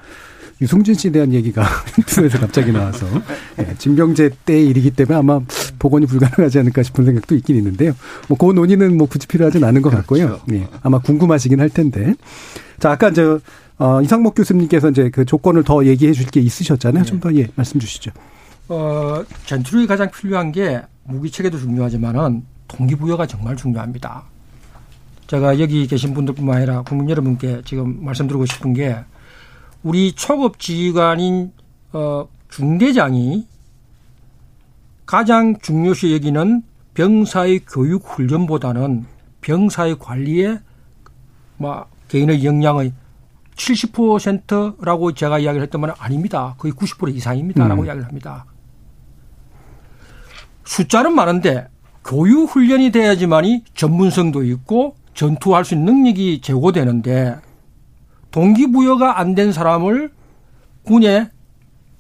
[0.60, 1.64] 유승준 씨에 대한 얘기가
[2.08, 3.06] 투에서 갑자기 나와서
[3.60, 5.40] 예, 진병제 때의 일이기 때문에 아마
[5.78, 7.94] 복원이 불가능하지 않을까 싶은 생각도 있긴 있는데요.
[8.28, 10.40] 뭐 그 논의는 뭐 굳이 필요하진 않은 것 같고요.
[10.52, 12.16] 예, 아마 궁금하시긴 할 텐데.
[12.80, 13.40] 자 아까 저
[13.80, 17.04] 어, 이상목 교수님께서 이제 그 조건을 더 얘기해 줄 게 있으셨잖아요.
[17.06, 18.12] 좀 더 예, 말씀 주시죠.
[18.70, 24.24] 어, 전투력이 가장 필요한 게 무기 체계도 중요하지만은 동기부여가 정말 중요합니다.
[25.28, 28.98] 제가 여기 계신 분들뿐만 아니라 국민 여러분께 지금 말씀드리고 싶은 게
[29.84, 31.52] 우리 초급 지휘관인
[31.94, 33.48] 어, 중대장이
[35.06, 36.64] 가장 중요시 여기는
[36.94, 39.06] 병사의 교육 훈련보다는
[39.42, 40.60] 병사의 관리에
[41.58, 42.92] 뭐 개인의 역량의
[43.58, 46.56] 70%라고 제가 이야기를 했더만 아닙니다.
[46.58, 47.86] 거의 90% 이상입니다라고 음.
[47.86, 48.46] 이야기를 합니다.
[50.66, 51.68] 숫자는 많은데
[52.06, 57.38] 교육 훈련이 돼야지만이 전문성도 있고 전투할 수 있는 능력이 제고되는데
[58.32, 60.12] 동기부여가 안 된 사람을
[60.84, 61.30] 군에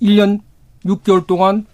[0.01, 0.41] 1년
[0.85, 1.65] 6개월 동안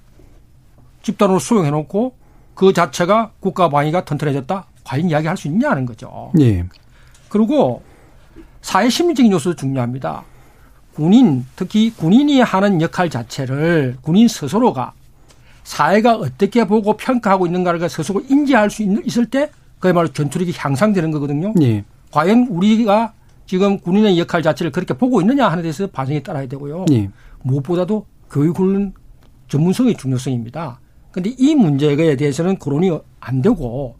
[1.02, 2.16] 집단으로 수용해 놓고
[2.56, 4.66] 그 자체가 국가 방위가 튼튼해졌다?
[4.84, 6.32] 과연 이야기할 수 있냐는 거죠.
[6.40, 6.66] 예.
[7.30, 7.84] 그리고
[8.64, 10.24] 사회 심리적인 요소도 중요합니다.
[10.96, 14.94] 군인, 특히 군인이 하는 역할 자체를 군인 스스로가
[15.64, 19.50] 사회가 어떻게 보고 평가하고 있는가를 스스로 인지할 수 있- 있을 때
[19.80, 21.54] 그야말로 전투력이 향상되는 거거든요.
[21.62, 21.84] 예.
[22.12, 23.14] 과연 우리가
[23.46, 26.86] 지금 군인의 역할 자체를 그렇게 보고 있느냐 하는 데서 반성이 따라야 되고요.
[26.92, 27.10] 예.
[27.42, 28.94] 무엇보다도 교육훈련
[29.50, 30.80] 전문성의 중요성입니다.
[31.12, 33.96] 근데 이 문제에 대해서는 거론이 안 되고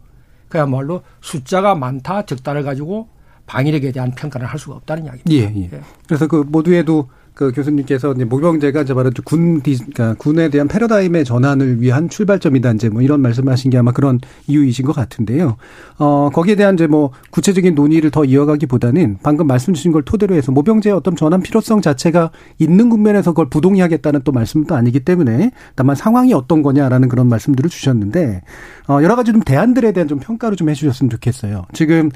[0.48, 3.08] 그야말로 숫자가 많다 적다를 가지고
[3.46, 5.32] 방위력에 대한 평가를 할 수가 없다는 이야기입니다.
[5.32, 5.82] 예, 예.
[6.06, 11.24] 그래서 그 모두에도 그 교수님께서 이제 모병제가 이제 바로 군, 디, 그러니까 군에 대한 패러다임의
[11.24, 15.56] 전환을 위한 출발점이다 이제 뭐 이런 말씀하신 게 아마 그런 이유이신 것 같은데요.
[15.98, 20.52] 어, 거기에 대한 이제 뭐 구체적인 논의를 더 이어가기보다는 방금 말씀 주신 걸 토대로 해서
[20.52, 25.96] 모병제의 어떤 전환 필요성 자체가 있는 국면에서 그걸 부동의 하겠다는 또 말씀도 아니기 때문에 다만
[25.96, 28.42] 상황이 어떤 거냐라는 그런 말씀들을 주셨는데
[28.86, 31.64] 어, 여러 가지 좀 대안들에 대한 좀 평가를 좀 해주셨으면 좋겠어요.
[31.72, 32.10] 지금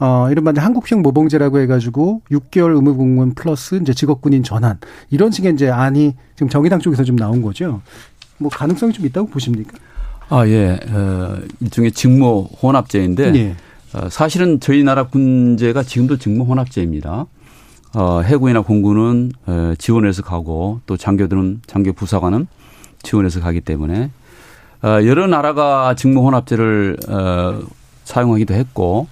[0.00, 4.63] 어, 이른바 한국형 모병제라고 해가지고 6개월 의무공무원 플러스 이제 직업군인 전환
[5.10, 7.80] 이런 식의 이제 안이 지금 정의당 쪽에서 좀 나온 거죠.
[8.38, 9.78] 뭐 가능성이 좀 있다고 보십니까?
[10.28, 13.56] 아 예, 어, 일종의 직무 혼합제인데 예.
[13.94, 17.26] 어, 사실은 저희 나라 군제가 지금도 직무 혼합제입니다.
[17.94, 22.46] 어, 해군이나 공군은 어, 지원해서 가고 또 장교들은 장교 부사관은
[23.02, 24.10] 지원해서 가기 때문에
[24.82, 27.60] 어, 여러 나라가 직무 혼합제를 어,
[28.04, 29.06] 사용하기도 했고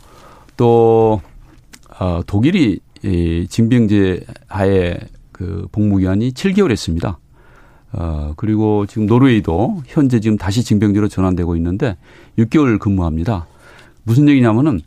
[0.57, 1.21] 또
[1.99, 4.99] 어, 독일이 이 징병제 하에
[5.33, 7.19] 그 복무 기간이 7개월 했습니다.
[7.93, 11.97] 어, 그리고 지금 노르웨이도 현재 지금 다시 징병제로 전환되고 있는데
[12.39, 13.47] 6개월 근무합니다.
[14.05, 14.81] 무슨 얘기냐면은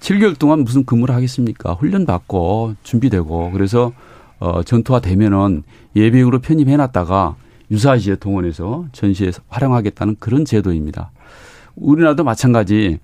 [0.00, 1.74] 7개월 동안 무슨 근무를 하겠습니까?
[1.74, 3.92] 훈련 받고 준비되고 그래서
[4.38, 5.62] 어, 전투화 되면은
[5.96, 7.36] 예비역으로 편입해 놨다가
[7.70, 11.12] 유사시에 동원해서 전시에 활용하겠다는 그런 제도입니다.
[11.76, 12.98] 우리나라도 마찬가지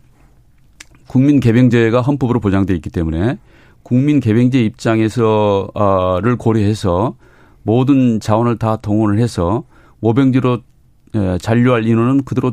[1.07, 3.39] 국민 개병제가 헌법으로 보장돼 있기 때문에
[3.87, 7.15] 국민 개병제 입장에서를 고려해서
[7.63, 9.63] 모든 자원을 다 동원을 해서
[10.01, 10.59] 모병제로
[11.41, 12.53] 잔류할 인원은 그대로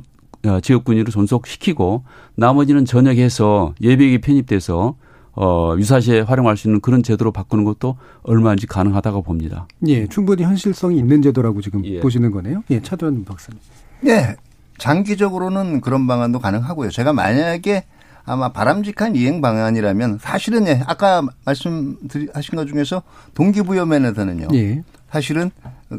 [0.61, 2.03] 지역군위로 존속시키고
[2.35, 4.95] 나머지는 전역해서 예비역이 편입돼서
[5.31, 9.67] 어, 유사시에 활용할 수 있는 그런 제도로 바꾸는 것도 얼마든지 가능하다고 봅니다.
[9.87, 11.99] 예, 충분히 현실성이 있는 제도라고 지금 예.
[11.99, 12.61] 보시는 거네요.
[12.69, 13.59] 예, 차도현 박사님.
[14.01, 14.35] 네.
[14.77, 16.91] 장기적으로는 그런 방안도 가능하고요.
[16.91, 17.85] 제가 만약에
[18.25, 23.03] 아마 바람직한 이행 방안이라면 사실은 예, 아까 말씀하신 것 중에서
[23.33, 24.47] 동기부여 면에서는요.
[24.53, 24.83] 예.
[25.11, 25.51] 사실은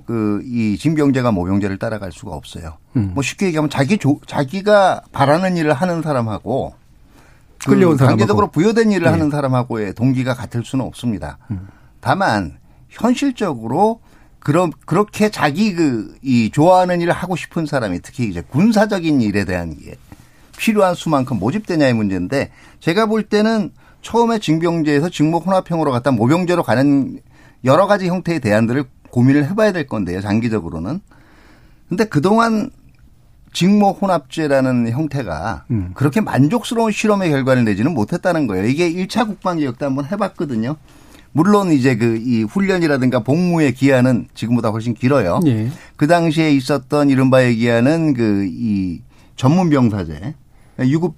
[0.07, 2.79] 그이 징병제가 모병제를 따라갈 수가 없어요.
[2.97, 3.13] 음.
[3.15, 6.75] 뭐 쉽게 얘기하면 자기 조, 자기가 바라는 일을 하는 사람하고
[7.65, 8.19] 그 끌려온 사람하고.
[8.19, 9.11] 강제적으로 부여된 일을 네.
[9.11, 11.39] 하는 사람하고의 동기가 같을 수는 없습니다.
[12.01, 12.59] 다만
[12.89, 14.01] 현실적으로
[14.41, 19.77] 그런 그렇게 자기 그 이 좋아하는 일을 하고 싶은 사람이 특히 이제 군사적인 일에 대한
[19.79, 19.97] 게
[20.57, 22.51] 필요한 수만큼 모집되냐의 문제인데
[22.81, 23.71] 제가 볼 때는
[24.03, 27.19] 처음에 징병제에서 직무 혼합형으로 갔다 모병제로 가는
[27.65, 30.21] 여러 가지 형태의 대안들을 고민을 해봐야 될 건데요.
[30.21, 31.01] 장기적으로는.
[31.89, 32.71] 근데 그동안
[33.53, 35.91] 직무 혼합제라는 형태가 음.
[35.95, 38.67] 그렇게 만족스러운 실험의 결과를 내지는 못했다는 거예요.
[38.67, 40.77] 이게 1차 국방개혁도 한번 해봤거든요.
[41.33, 45.41] 물론 이제 그 이 훈련이라든가 복무의 기한은 지금보다 훨씬 길어요.
[45.47, 45.69] 예.
[45.97, 49.01] 그 당시에 있었던 이른바 얘기하는 그 이
[49.37, 50.35] 전문병사제,
[50.81, 51.15] 유급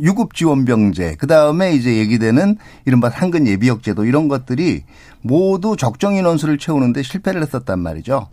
[0.00, 4.82] 유급 지원병제, 그 다음에 이제 얘기되는 이른바 상근 예비역 제도 이런 것들이
[5.22, 8.28] 모두 적정 인원수를 채우는데 실패를 했었단 말이죠.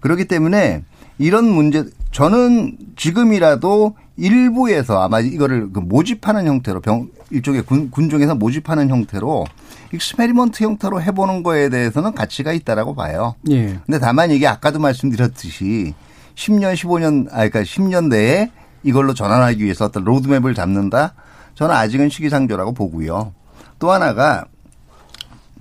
[0.00, 0.82] 그렇기 때문에
[1.18, 8.88] 이런 문제, 저는 지금이라도 일부에서 아마 이거를 그 모집하는 형태로 병, 일종의 군, 군중에서 모집하는
[8.88, 9.46] 형태로
[9.94, 13.34] experiment 형태로 해보는 거에 대해서는 가치가 있다라고 봐요.
[13.50, 13.78] 예.
[13.86, 15.94] 근데 다만 이게 아까도 말씀드렸듯이
[16.34, 18.50] 10년, 15년, 아, 그러니까 10년 내에
[18.82, 21.14] 이걸로 전환하기 위해서 어떤 로드맵을 잡는다?
[21.54, 23.32] 저는 아직은 시기상조라고 보고요.
[23.78, 24.44] 또 하나가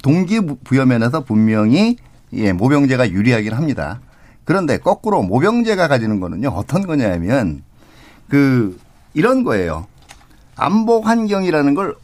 [0.03, 1.97] 동기부여 면에서 분명히
[2.33, 3.99] 예, 모병제가 유리하긴 합니다.
[4.45, 7.63] 그런데 거꾸로 모병제가 가지는 거는요, 어떤 거냐면
[8.27, 8.79] 그
[9.13, 9.85] 이런 거예요.
[10.55, 11.95] 안보 환경이라는 걸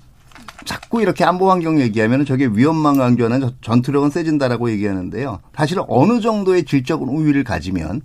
[0.65, 5.39] 자꾸 이렇게 안보 환경 얘기하면 저게 위험만 강조하는 전투력은 세진다라고 얘기하는데요.
[5.55, 8.01] 사실은 어느 정도의 질적 우위를 가지면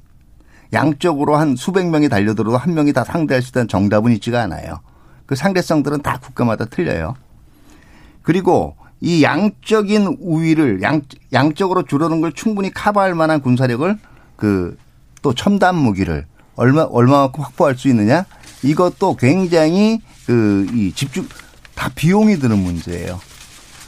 [0.73, 4.81] 양적으로 한 수백 명이 달려들어도 한 명이 다 상대할 수 있다는 정답은 있지가 않아요.
[5.27, 7.15] 그 상대성들은 다 국가마다 틀려요.
[8.23, 11.03] 그리고 이 양적인 우위를 양,
[11.33, 13.99] 양적으로 줄어든 걸 충분히 커버할 만한 군사력을
[14.37, 14.77] 그
[15.23, 18.27] 또 첨단 무기를 얼마 얼마만큼 확보할 수 있느냐
[18.63, 21.27] 이것도 굉장히 그 이 집중
[21.75, 23.19] 다 비용이 드는 문제예요.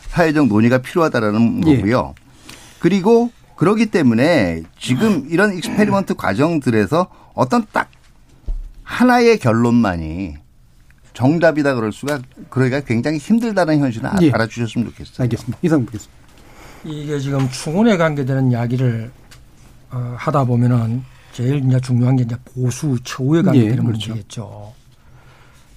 [0.09, 1.76] 사회적 논의가 필요하다라는 예.
[1.76, 2.14] 거고요.
[2.78, 7.88] 그리고 그러기 때문에 지금 이런 experiment 과정들에서 어떤 딱
[8.82, 10.34] 하나의 결론만이
[11.12, 14.30] 정답이다 그럴 수가 그러기가 굉장히 힘들다는 현실을 아- 예.
[14.32, 15.14] 알아주셨으면 좋겠어요.
[15.18, 15.59] 알겠습니다.
[15.62, 16.12] 이상 보겠습니다.
[16.84, 19.11] 이게 지금 충원에 관계되는 이야기를
[19.92, 21.02] 어, 하다 보면은
[21.32, 24.09] 제일 이제 중요한 게 이제 보수 처우에 관계되는 예, 그렇죠.
[24.11, 24.72] 문제겠죠.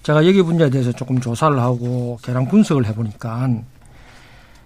[0.04, 3.50] 제가 여기 문제에 대해서 조금 조사를 하고 계량 분석을 해보니까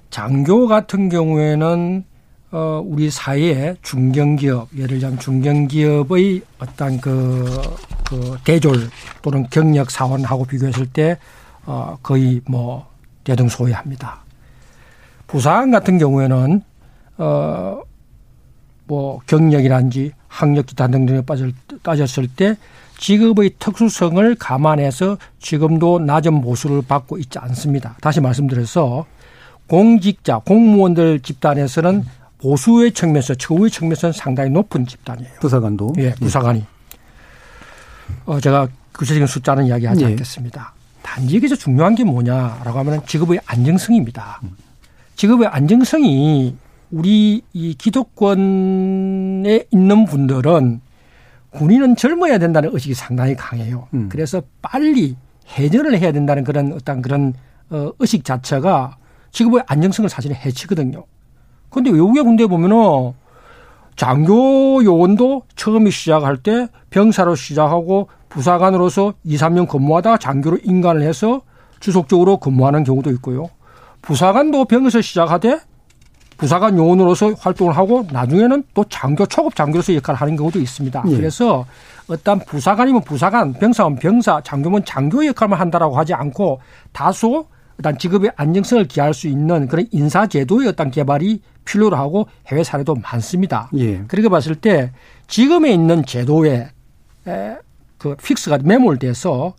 [0.09, 2.05] 장교 같은 경우에는
[2.51, 7.45] 어, 우리 사회의 중견기업, 예를 들자면 중견기업의 어떤 그
[8.11, 8.89] 그 대졸
[9.21, 11.17] 또는 경력 사원하고 비교했을 때
[11.65, 12.89] 어, 거의 뭐
[13.23, 14.25] 대등소이합니다.
[15.27, 16.61] 부산 같은 경우에는
[17.19, 17.81] 어,
[18.85, 22.57] 뭐 경력이란지 학력 기타 등등에 빠질, 따졌을 때
[22.97, 27.95] 직업의 특수성을 감안해서 지금도 낮은 보수를 받고 있지 않습니다.
[28.01, 29.05] 다시 말씀드려서
[29.67, 32.03] 공직자, 공무원들 집단에서는
[32.41, 35.31] 보수의 측면에서, 처우의 측면에서는 상당히 높은 집단이에요.
[35.39, 35.93] 부사관도.
[35.99, 36.65] 예, 부사관이.
[38.25, 40.07] 어, 제가 구체적인 숫자는 이야기하지 예.
[40.07, 40.73] 않겠습니다.
[41.01, 44.41] 단지 여기서 중요한 게 뭐냐라고 하면 직업의 안정성입니다.
[45.15, 46.55] 직업의 안정성이
[46.89, 50.81] 우리 이 기득권에 있는 분들은
[51.51, 53.87] 군인은 젊어야 된다는 의식이 상당히 강해요.
[53.93, 54.09] 음.
[54.09, 55.15] 그래서 빨리
[55.57, 57.33] 해전을 해야 된다는 그런 어떤 그런
[57.69, 58.97] 어, 의식 자체가
[59.31, 61.03] 직업의 안정성을 사실은 해치거든요.
[61.71, 63.13] 근데 외국의 군대에 보면은
[63.95, 71.41] 장교 요원도 처음에 시작할 때 병사로 시작하고 부사관으로서 2, 3년 근무하다가 장교로 인간을 해서
[71.79, 73.49] 지속적으로 근무하는 경우도 있고요.
[74.01, 75.59] 부사관도 병에서 시작하되
[76.37, 81.03] 부사관 요원으로서 활동을 하고 나중에는 또 장교 초급 장교로서 역할을 하는 경우도 있습니다.
[81.07, 81.15] 예.
[81.15, 81.65] 그래서
[82.07, 86.59] 어떤 부사관이면 부사관, 병사면 병사, 장교면 장교 역할만 한다라고 하지 않고
[86.91, 87.45] 다소
[87.79, 92.95] 어떤 직업의 안정성을 기할 수 있는 그런 인사 제도의 어떤 개발이 필요로 하고 해외 사례도
[92.95, 93.69] 많습니다.
[93.77, 94.03] 예.
[94.07, 94.91] 그렇게 봤을 때
[95.27, 96.69] 지금에 있는 제도에
[97.27, 97.57] 에,
[97.97, 99.53] 그 픽스가 매몰돼서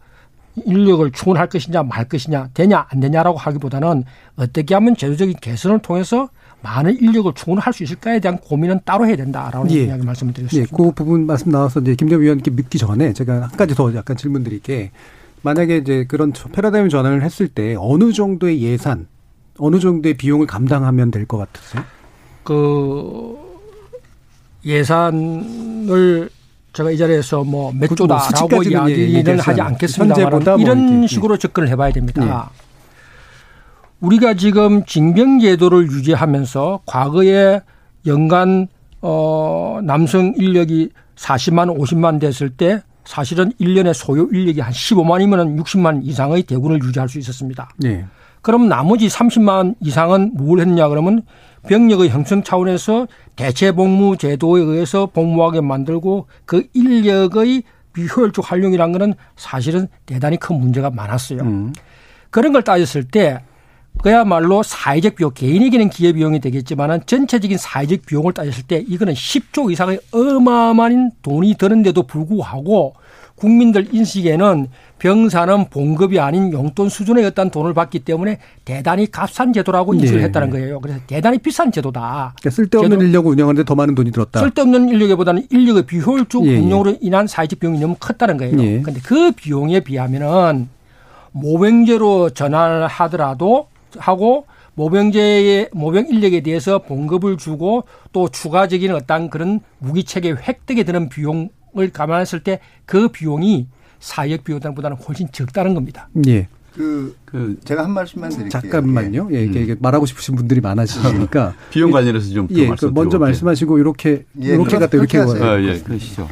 [0.66, 4.04] 인력을 충원할 것이냐 말 것이냐 되냐 안 되냐라고 하기보다는
[4.36, 6.28] 어떻게 하면 제도적인 개선을 통해서
[6.62, 9.84] 많은 인력을 충원할 수 있을까에 대한 고민은 따로 해야 된다라는 예.
[9.84, 10.76] 이야기 말씀을 예, 드렸습니다.
[10.76, 14.44] 그 부분 말씀 나와서 이제 김대우 위원님께 묻기 전에 제가 한 가지 더 약간 질문
[14.44, 14.90] 드릴 게.
[15.42, 19.08] 만약에 이제 그런 패러다임 전환을 했을 때 어느 정도의 예산,
[19.58, 21.82] 어느 정도의 비용을 감당하면 될 것 같으세요?
[22.44, 23.36] 그
[24.64, 26.30] 예산을
[26.72, 29.60] 제가 이 자리에서 뭐몇 그뭐 조다라고 예, 이야기는 얘기하지 하지.
[29.60, 31.06] 않겠습니다만 뭐 이런 예.
[31.06, 32.50] 식으로 접근을 해봐야 됩니다.
[34.00, 37.60] 우리가 지금 징병제도를 유지하면서 과거에
[38.06, 38.68] 연간
[39.00, 46.44] 어 남성 인력이 40만 50만 됐을 때 사실은 1년에 소요 인력이 한 15만이면 60만 이상의
[46.44, 47.68] 대군을 유지할 수 있었습니다.
[47.78, 48.04] 네.
[48.42, 51.22] 그럼 나머지 30만 이상은 뭘 했냐 그러면
[51.68, 57.62] 병력의 형성 차원에서 대체 복무 제도에 의해서 복무하게 만들고 그 인력의
[57.92, 61.40] 비효율적 활용이라는 것은 사실은 대단히 큰 문제가 많았어요.
[61.42, 61.72] 음.
[62.30, 63.42] 그런 걸 따졌을 때
[64.02, 70.00] 그야말로 사회적 비용, 개인에게는 기회 비용이 되겠지만은 전체적인 사회적 비용을 따졌을 때 이거는 10조 이상의
[70.12, 72.94] 어마어마한 돈이 드는데도 불구하고
[73.34, 74.68] 국민들 인식에는
[75.02, 80.26] 병사는 봉급이 아닌 용돈 수준의 어떤 돈을 받기 때문에 대단히 값싼 제도라고 인식을 네.
[80.26, 80.80] 했다는 거예요.
[80.80, 82.34] 그래서 대단히 비싼 제도다.
[82.38, 84.38] 그러니까 쓸데없는 제도- 인력을 운영하는데 더 많은 돈이 들었다.
[84.38, 86.58] 쓸데없는 인력보다는 인력의 비효율적 예, 예.
[86.60, 88.56] 운용으로 인한 사회적 비용이 너무 컸다는 거예요.
[88.62, 88.80] 예.
[88.80, 90.68] 그런데 그 비용에 비하면은
[91.32, 93.66] 모병제로 전환을 하더라도
[93.98, 97.82] 하고 모병제의 모병 인력에 대해서 봉급을 주고
[98.12, 103.66] 또 추가적인 어떤 그런 무기 체계 획득에 드는 비용을 감안했을 때 그 비용이
[104.02, 106.08] 사회적 비용보다는 훨씬 적다는 겁니다.
[106.26, 106.48] 예.
[106.74, 108.50] 그, 그 제가 한 말씀만 드릴게요.
[108.50, 109.28] 잠깐만요.
[109.32, 113.18] 예, 이게, 이게 말하고 싶으신 분들이 많아지니까 비용 관련해서 좀 예, 말씀 그 먼저.
[113.18, 115.44] 말씀하시고 이렇게 예, 이렇게 갔다 이렇게 와요.
[115.44, 116.28] 아, 예, 그러시죠.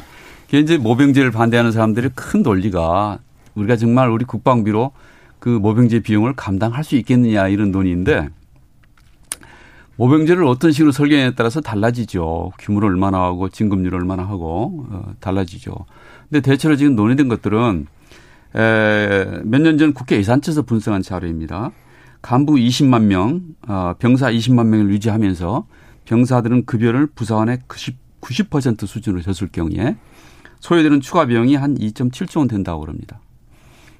[0.47, 3.19] 이게 이제 모병제를 반대하는 사람들의 큰 논리가
[3.55, 4.91] 우리가 정말 우리 국방비로
[5.39, 8.29] 그 모병제 비용을 감당할 수 있겠느냐 이런 논의인데
[9.95, 12.51] 모병제를 어떤 식으로 설계에 따라서 달라지죠.
[12.59, 15.85] 규모를 얼마나 하고 진급률을 얼마나 하고 어, 달라지죠.
[16.31, 17.87] 근데 대체로 지금 논의된 것들은
[19.43, 21.71] 몇 년 전 국회 예산처에서 분석한 자료입니다.
[22.21, 25.65] 간부 20만 명, 어, 병사 20만 명을 유지하면서
[26.05, 29.97] 병사들은 급여를 부사관의 90, 90% 수준으로 줬을 경우에
[30.59, 33.19] 소요되는 추가 비용이 한 2.7조 원 된다고 그럽니다.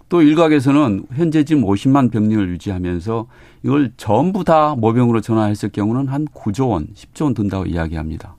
[0.07, 3.27] 또 일각에서는 현재 지금 50만 병력을 유지하면서
[3.63, 8.35] 이걸 전부 다 모병으로 전환했을 경우는 한 9조 원, 10조 원 든다고 이야기합니다.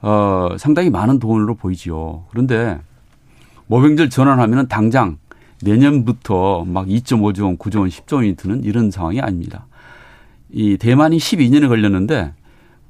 [0.00, 2.24] 어, 상당히 많은 돈으로 보이지요.
[2.30, 2.80] 그런데
[3.68, 5.18] 모병들 전환하면 당장
[5.62, 9.66] 내년부터 막 2.5조 원, 9조 원, 10조 원이 드는 이런 상황이 아닙니다.
[10.50, 12.32] 이 대만이 12년에 걸렸는데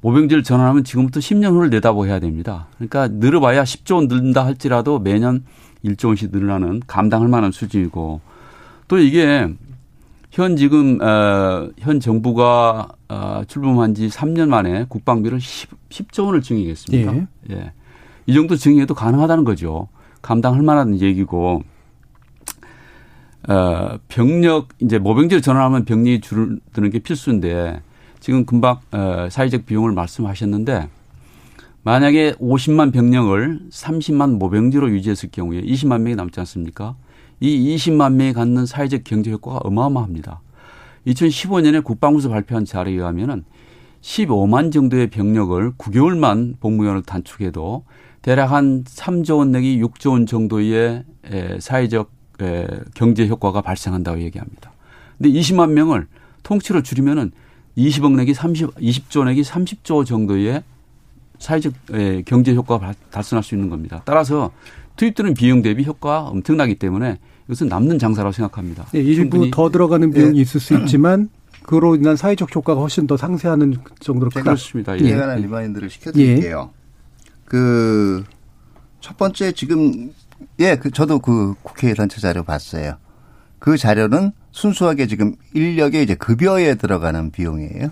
[0.01, 2.67] 모병제를 전환하면 지금부터 10년 후를 내다보해야 됩니다.
[2.75, 5.43] 그러니까 늘어봐야 10조 원 늘린다 할지라도 매년
[5.83, 8.21] 1조 원씩 늘어나는 감당할 만한 수준이고
[8.87, 9.49] 또 이게
[10.31, 17.15] 현 지금 어, 현 정부가 어, 출범한 지 3년 만에 국방비를 10, 10조 원을 증액했습니다.
[17.15, 17.27] 예.
[17.51, 17.71] 예.
[18.25, 19.89] 이 정도 증액도 가능하다는 거죠.
[20.21, 21.63] 감당할 만한 얘기고
[23.47, 27.81] 어, 병력 이제 모병제를 전환하면 병력이 줄어드는 게 필수인데
[28.19, 30.89] 지금 금방 어, 사회적 비용을 말씀하셨는데
[31.83, 36.95] 만약에 50만 병력을 30만 모병지로 유지했을 경우에 20만 명이 남지 않습니까?
[37.39, 40.41] 이 20만 명이 갖는 사회적 경제 효과가 어마어마합니다.
[41.07, 43.45] 2015년에 국방부에서 발표한 자료에 의하면은
[44.01, 47.85] 15만 정도의 병력을 9개월만 복무원을 단축해도
[48.21, 51.03] 대략 한 3조 원 내기 6조 원 정도의
[51.59, 52.11] 사회적
[52.93, 54.71] 경제 효과가 발생한다고 얘기합니다.
[55.17, 56.07] 근데 20만 명을
[56.43, 57.31] 통째로 줄이면은
[57.77, 60.63] 20억 내지 30, 20조 내지 30조 정도의
[61.37, 61.73] 사회적
[62.25, 64.01] 경제 효과가 달성할 수 있는 겁니다.
[64.05, 64.51] 따라서
[64.97, 68.85] 투입되는 비용 대비 효과가 엄청나기 때문에 이것은 남는 장사라고 생각합니다.
[68.91, 70.41] 네, 일부 더 들어가는 비용이 네.
[70.41, 71.29] 있을 수 있지만
[71.63, 74.99] 그로 인한 사회적 효과가 훨씬 더 상쇄하는 정도로 제가 그렇습니다.
[74.99, 75.03] 예.
[75.03, 75.41] 제가 예.
[75.41, 76.71] remind를 시켜드릴게요.
[76.73, 76.78] 예.
[77.49, 78.23] 그
[79.01, 80.13] 첫 번째 지금
[80.59, 82.95] 예, 그 저도 그 국회 예산처 자료 봤어요.
[83.59, 87.91] 그 자료는 순수하게 지금 인력의 이제 급여에 들어가는 비용이에요.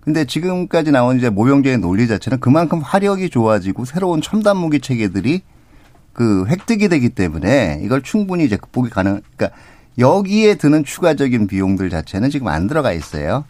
[0.00, 5.42] 근데 지금까지 나온 이제 모병제의 논리 자체는 그만큼 화력이 좋아지고 새로운 첨단 무기 체계들이
[6.12, 9.20] 그 획득이 되기 때문에 이걸 충분히 이제 극복이 가능.
[9.36, 9.56] 그러니까
[9.98, 13.44] 여기에 드는 추가적인 비용들 자체는 지금 안 들어가 있어요.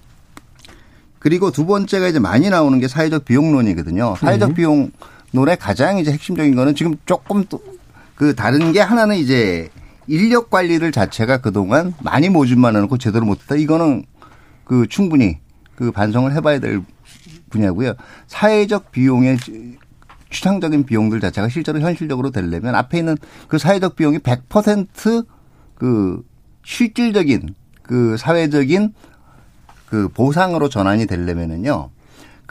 [1.19, 4.17] 그리고 두 번째가 이제 많이 나오는 게 사회적 비용론이거든요.
[4.19, 4.55] 사회적 네.
[4.55, 4.91] 비용
[5.33, 7.61] 론의 가장 이제 핵심적인 거는 지금 조금 또
[8.21, 9.71] 그 다른 게 하나는 이제
[10.07, 13.55] 인력 관리를 자체가 그동안 많이 모집만 해놓고 제대로 못했다.
[13.55, 14.05] 이거는
[14.65, 15.39] 그 충분히
[15.75, 16.83] 그 반성을 해봐야 될
[17.49, 17.95] 분야고요.
[18.27, 19.39] 사회적 비용의
[20.29, 23.17] 추상적인 비용들 자체가 실제로 현실적으로 되려면 앞에 있는
[23.49, 26.23] 그 사회적 비용이 100%그
[26.63, 28.93] 실질적인 그 사회적인
[29.87, 31.89] 그 보상으로 전환이 되려면은요.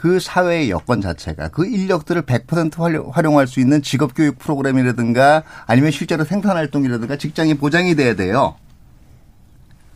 [0.00, 6.24] 그 사회의 여건 자체가 그 인력들을 100% 활용할 수 있는 직업 교육 프로그램이라든가 아니면 실제로
[6.24, 8.54] 생산 활동이라든가 직장이 보장이 돼야 돼요.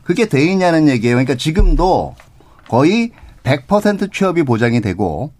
[0.02, 1.14] 그게 돼 있냐는 얘기예요.
[1.14, 2.16] 그러니까 지금도
[2.68, 3.12] 거의
[3.44, 5.32] 100% 취업이 보장이 되고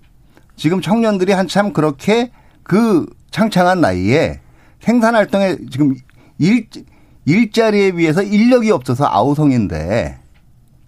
[0.57, 2.31] 지금 청년들이 한참 그렇게
[2.63, 4.41] 그 창창한 나이에
[4.81, 5.95] 생산 활동에 지금
[6.39, 6.69] 일
[7.27, 10.19] 일자리에 비해서 인력이 없어서 아우성인데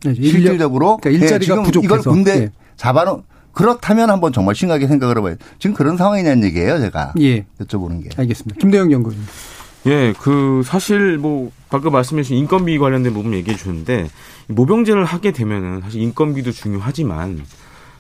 [0.03, 2.49] 네, 실질적으로 그러니까 일자리가 네, 부족해서 이걸 군대 네.
[2.77, 3.25] 잡아놓
[3.57, 5.37] 그렇다면 한번 정말 심각하게 생각을 해봐요.
[5.59, 7.15] 지금 그런 상황이냐는 얘기예요, 제가.
[7.21, 7.47] 예.
[7.59, 8.11] 여쭤보는 게.
[8.17, 8.61] 알겠습니다.
[8.61, 9.19] 김대영 연구원.
[9.87, 14.09] 예, 그 사실 뭐 방금 말씀해 주신 인건비 관련된 부분 얘기해 주는데
[14.49, 17.43] 모병제를 하게 되면은 사실 인건비도 중요하지만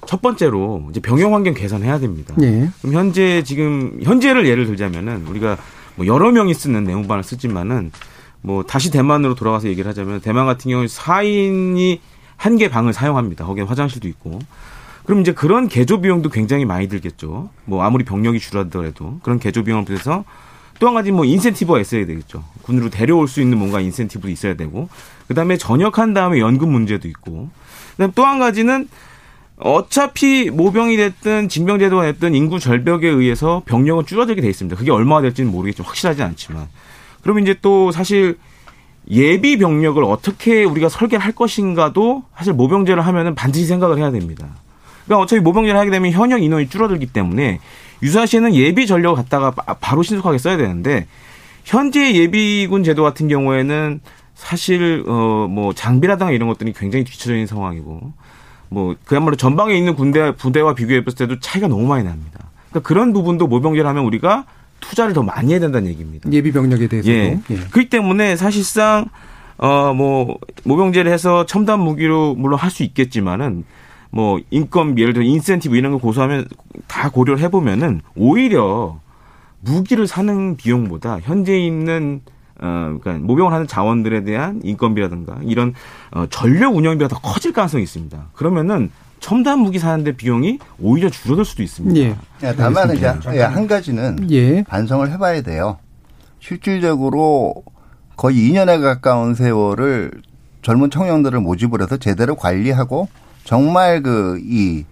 [0.06, 2.34] 첫 번째로 이제 병영 환경 개선해야 됩니다.
[2.42, 2.68] 예.
[2.82, 5.56] 그럼 현재 지금 현재를 예를 들자면은 우리가
[5.94, 7.92] 뭐 여러 명이 쓰는 내무반을 쓰지만은
[8.42, 11.98] 뭐 다시 대만으로 돌아가서 얘기를 하자면 대만 같은 경우에 4인이
[12.36, 13.46] 한 개 방을 사용합니다.
[13.46, 14.38] 거기에 화장실도 있고.
[15.06, 17.48] 그럼 이제 그런 개조 비용도 굉장히 많이 들겠죠.
[17.64, 20.24] 뭐 아무리 병력이 줄어들더라도 그런 개조 비용을 비해서
[20.78, 22.44] 또 한 가지 뭐 인센티브가 있어야 되겠죠.
[22.62, 24.88] 군으로 데려올 수 있는 뭔가 인센티브도 있어야 되고
[25.28, 27.48] 그다음에 전역한 다음에 연금 문제도 있고
[27.92, 28.88] 그다음 또 한 가지는
[29.58, 34.76] 어차피 모병이 됐든 징병제도가 됐든 인구 절벽에 의해서 병력은 줄어들게 돼 있습니다.
[34.76, 36.68] 그게 얼마나 될지는 모르겠지만 확실하지 않지만
[37.22, 38.36] 그러면 이제 또 사실
[39.08, 44.48] 예비 병력을 어떻게 우리가 설계를 할 것인가도 사실 모병제를 하면은 반드시 생각을 해야 됩니다.
[45.06, 47.60] 그러니까 어차피 모병제를 하게 되면 현역 인원이 줄어들기 때문에
[48.02, 51.06] 유사시에는 예비 전력을 갖다가 바로 신속하게 써야 되는데
[51.64, 54.00] 현재 예비군 제도 같은 경우에는
[54.34, 58.12] 사실 어 뭐 장비라든가 이런 것들이 굉장히 뒤처져 있는 상황이고
[58.68, 62.40] 뭐 그야말로 전방에 있는 군대 부대와 비교해 봤을 때도 차이가 너무 많이 납니다.
[62.70, 64.44] 그러니까 그런 부분도 모병제를 하면 우리가
[64.80, 66.30] 투자를 더 많이 해야 된다는 얘기입니다.
[66.32, 67.12] 예비 병력에 대해서도.
[67.14, 67.40] 예.
[67.50, 67.56] 예.
[67.70, 69.06] 그렇기 때문에 사실상
[69.58, 73.64] 어뭐 모병제를 해서 첨단 무기로 물론 할 수 있겠지만은
[74.16, 76.46] 뭐 인건비 예를 들어 인센티브 이런 거 고소하면
[76.86, 78.98] 다 고려를 해보면은 오히려
[79.60, 82.22] 무기를 사는 비용보다 현재 있는
[82.58, 85.74] 어, 그러니까 모병을 하는 자원들에 대한 인건비라든가 이런
[86.12, 88.28] 어, 전력 운영비가 더 커질 가능성이 있습니다.
[88.32, 88.90] 그러면은
[89.20, 92.00] 첨단 무기 사는데 비용이 오히려 줄어들 수도 있습니다.
[92.00, 92.16] 예.
[92.42, 94.62] 야, 다만 이제 한 가지는 예.
[94.62, 95.76] 반성을 해봐야 돼요.
[96.40, 97.62] 실질적으로
[98.16, 100.10] 거의 2년에 가까운 세월을
[100.62, 103.08] 젊은 청년들을 모집을 해서 제대로 관리하고
[103.46, 104.84] 정말 그 이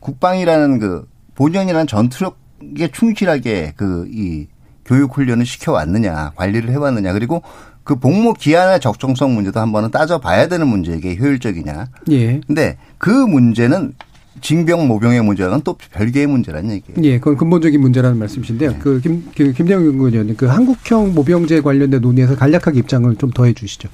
[0.00, 4.46] 국방이라는 그 본연이라는 전투력에 충실하게 그 이
[4.84, 7.42] 교육 훈련을 시켜왔느냐 관리를 해왔느냐 그리고
[7.82, 11.86] 그 복무 기한의 적정성 문제도 한번은 따져봐야 되는 문제이게 효율적이냐.
[12.12, 12.40] 예.
[12.46, 13.94] 근데 그 문제는
[14.40, 17.02] 징병 모병의 문제는 또 별개의 문제라는 얘기예요.
[17.04, 18.70] 예, 그건 근본적인 문제라는 말씀이신데요.
[18.72, 18.78] 네.
[18.80, 23.88] 그 김, 그 김대영 연구위원님, 그 한국형 모병제 관련된 논의에서 간략하게 입장을 좀 더해 주시죠.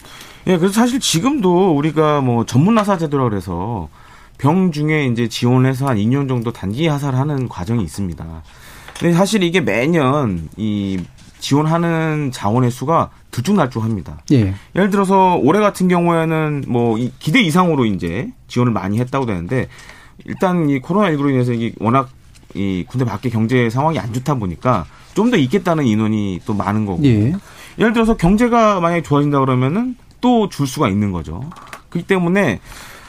[0.48, 3.88] 예, 그래서 사실 지금도 우리가 뭐 전문 나사 제도라 그래서
[4.42, 8.42] 병 중에 이제 지원해서 한 2년 정도 단기 하사하는 과정이 있습니다.
[8.98, 10.98] 근데 사실 이게 매년 이
[11.38, 14.18] 지원하는 자원의 수가 들쭉날쭉합니다.
[14.32, 14.52] 예.
[14.74, 19.68] 예를 들어서 올해 같은 경우에는 뭐 기대 이상으로 이제 지원을 많이 했다고 되는데
[20.24, 22.08] 일단 이 코로나19로 인해서 이게 워낙
[22.54, 27.04] 이 군대 밖에 경제 상황이 안 좋다 보니까 좀 더 있겠다는 인원이 또 많은 거고.
[27.04, 27.32] 예.
[27.78, 31.48] 예를 들어서 경제가 만약에 좋아진다 그러면은 또 줄 수가 있는 거죠.
[31.90, 32.58] 그렇기 때문에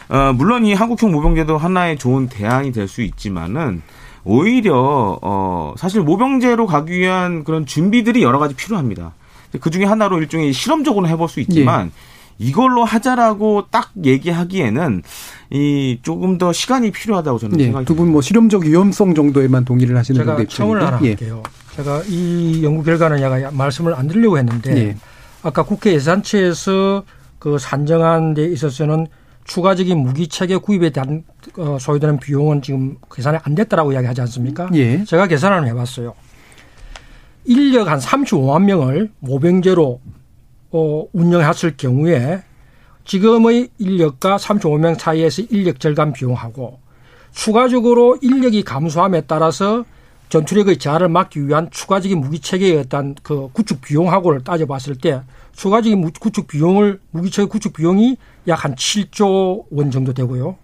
[0.09, 3.81] 어 물론 이 한국형 모병제도 하나의 좋은 대안이 될 수 있지만은
[4.25, 9.13] 오히려 어 사실 모병제로 가기 위한 그런 준비들이 여러 가지 필요합니다.
[9.59, 11.91] 그 중에 하나로 일종의 실험적으로 해볼 수 있지만
[12.39, 15.03] 이걸로 하자라고 딱 얘기하기에는
[15.51, 17.65] 이 조금 더 시간이 필요하다고 저는 예.
[17.65, 21.09] 생각이 두분 뭐 실험적 위험성 정도에만 동의를 하시는 제가 건데 청을 하나 예.
[21.09, 21.43] 할게요.
[21.75, 24.95] 제가 이 연구 결과는 제가 말씀을 안 드리려고 했는데 예.
[25.43, 27.03] 아까 국회 예산처에서
[27.37, 29.07] 그 산정한 데 있어서는
[29.45, 31.23] 추가적인 무기 체계 구입에 대한
[31.57, 34.69] 어, 소요되는 비용은 지금 계산이 안 됐다라고 이야기하지 않습니까?
[34.73, 35.03] 예.
[35.03, 36.13] 제가 계산을 해봤어요.
[37.45, 39.99] 인력 한 35만 명을 모병제로
[40.71, 42.41] 어, 운영했을 경우에
[43.05, 46.79] 지금의 인력과 35명 사이에서 인력 절감 비용하고
[47.33, 49.83] 추가적으로 인력이 감소함에 따라서
[50.29, 55.21] 전투력의 저하를 막기 위한 추가적인 무기 체계의 어떤 그 구축 비용하고를 따져봤을 때
[55.51, 58.17] 추가적인 무- 구축 비용을 무기 체계 구축 비용이
[58.47, 60.57] 약 한 7조 원 정도 되고요.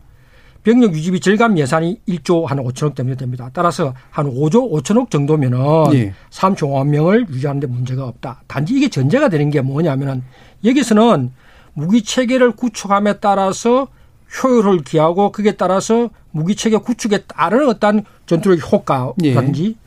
[0.63, 3.49] 병력 유지비 절감 예산이 1조 한 5천억 정도 됩니다.
[3.53, 5.59] 따라서 한 5조 5천억 정도면은
[5.93, 6.13] 예.
[6.31, 8.41] 3조 명을 유지하는데 문제가 없다.
[8.47, 10.23] 단지 이게 전제가 되는 게 뭐냐면은
[10.65, 11.31] 여기서는
[11.73, 13.87] 무기 체계를 구축함에 따라서
[14.43, 19.77] 효율을 기하고 그에 따라서 무기 체계 구축에 따른 어떤 전투력 효과라든지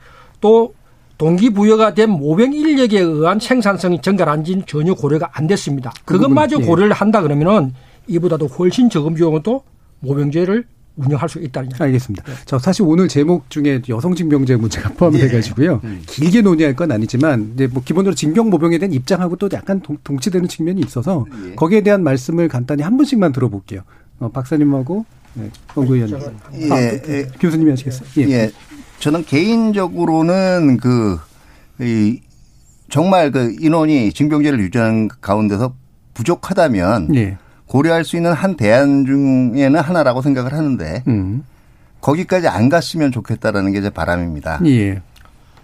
[0.40, 0.74] 또
[1.22, 5.92] 동기부여가 된 모병 인력에 의한 생산성이 증가한지는 전혀 고려가 안 됐습니다.
[6.04, 6.64] 그 그것마저 예.
[6.64, 7.72] 고려를 한다 그러면은
[8.08, 9.62] 이보다도 훨씬 적은 비용은 또
[10.00, 10.64] 모병제를
[10.96, 11.80] 운영할 수 있다는 얘기.
[11.80, 12.24] 알겠습니다.
[12.44, 15.80] 저 사실 오늘 제목 중에 여성 징병제 문제가 포함돼 가지고요.
[16.06, 20.48] 길게 논의할 건 아니지만 이제 뭐 기본적으로 징병 모병에 대한 입장하고 또 약간 동, 동치되는
[20.48, 23.82] 측면이 있어서 거기에 대한 말씀을 간단히 한 분씩만 들어볼게요.
[24.18, 26.18] 어, 박사님하고 네, 홍구 의원님.
[26.54, 27.28] 예, 아, 예.
[27.40, 28.08] 교수님이 하시겠어요?
[28.18, 28.30] 예.
[28.30, 28.52] 예.
[29.02, 31.18] 저는 개인적으로는 그,
[31.80, 32.20] 이,
[32.88, 35.74] 정말 그 인원이 징병제를 유지하는 가운데서
[36.14, 37.36] 부족하다면 예.
[37.66, 41.42] 고려할 수 있는 한 대안 중에는 하나라고 생각을 하는데 음.
[42.00, 44.60] 거기까지 안 갔으면 좋겠다라는 게 제 바람입니다.
[44.66, 45.02] 예.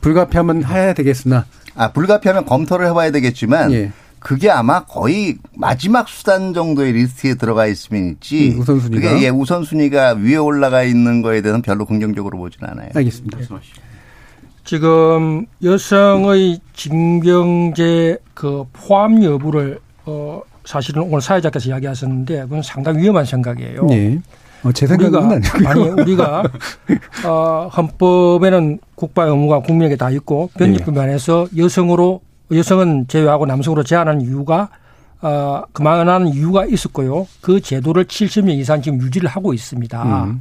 [0.01, 1.45] 불가피하면 해야 되겠으나
[1.77, 3.93] 아, 불가피하면 검토를 해봐야 되겠지만 예.
[4.21, 8.53] 그게 아마 거의 마지막 수단 정도의 리스트에 들어가 있으면 있지.
[8.55, 9.11] 음, 우선순위가?
[9.11, 12.91] 그게 예, 우선순위가 위에 올라가 있는 거에 대해서는 별로 긍정적으로 보진 않아요.
[12.95, 13.39] 알겠습니다.
[14.65, 23.87] 지금 여성의 징병제 그 포함 여부를 어 사실은 오늘 사회자께서 이야기하셨는데 그건 상당히 위험한 생각이에요.
[23.93, 24.21] 예.
[24.65, 25.69] 어, 제 생각은 우리가 아니고요.
[25.69, 26.43] 아니 우리가
[27.25, 32.21] 어 헌법에는 국방 의무가 국민에게 다 있고 변칙법 안에서 여성으로
[32.51, 34.69] 여성은 제외하고 남성으로 제한하는 이유가
[35.21, 37.27] 어 그만한 이유가 있었고요.
[37.41, 40.25] 그 제도를 70년 이상 지금 유지를 하고 있습니다.
[40.25, 40.41] 음.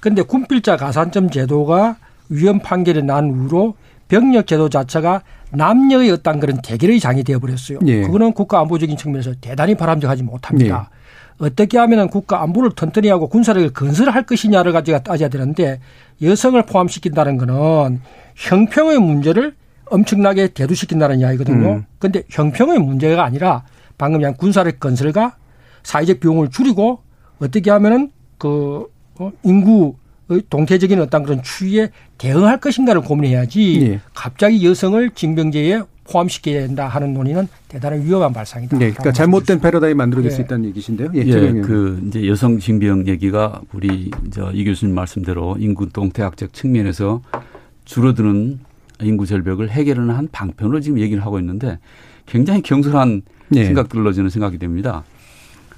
[0.00, 1.96] 근데 군필자 가산점 제도가
[2.28, 3.74] 위헌 판결이 난 이후로
[4.08, 7.78] 병력 제도 자체가 남녀의 어떤 그런 대결의 장이 되어버렸어요.
[7.86, 8.02] 예.
[8.02, 10.90] 그거는 국가 안보적인 측면에서 대단히 바람직하지 못합니다.
[11.38, 15.80] 어떻게 하면 국가 안보를 튼튼히 하고 군사력을 건설할 것이냐를 가지고 따져야 되는데
[16.22, 18.00] 여성을 포함시킨다는 거는
[18.36, 19.54] 형평의 문제를
[19.86, 21.68] 엄청나게 대두시킨다는 이야기거든요.
[21.68, 21.84] 음.
[21.98, 23.64] 근데 형평의 문제가 아니라
[23.98, 25.36] 방금 얘기한 군사력 건설과
[25.82, 27.00] 사회적 비용을 줄이고
[27.40, 28.86] 어떻게 하면은 그
[29.18, 34.00] 어, 인구의 동태적인 어떤 그런 추이에 대응할 것인가를 고민해야지 예.
[34.14, 38.76] 갑자기 여성을 징병제에 포함시켜야 된다 하는 논의는 대단히 위험한 발상이다.
[38.76, 40.44] 네, 그러니까 잘못된 패러다임이 만들어질 수 예.
[40.44, 41.10] 있다는 얘기신데요.
[41.14, 47.22] 예, 예, 그 이제 여성 징병 얘기가 우리 저이 교수님 말씀대로 인구 동태학적 측면에서
[47.86, 48.60] 줄어드는
[49.04, 51.78] 인구 절벽을 해결하는 한 방편으로 지금 얘기를 하고 있는데
[52.26, 53.22] 굉장히 경솔한
[53.54, 53.64] 예.
[53.64, 55.04] 생각들로 저는 생각이 됩니다.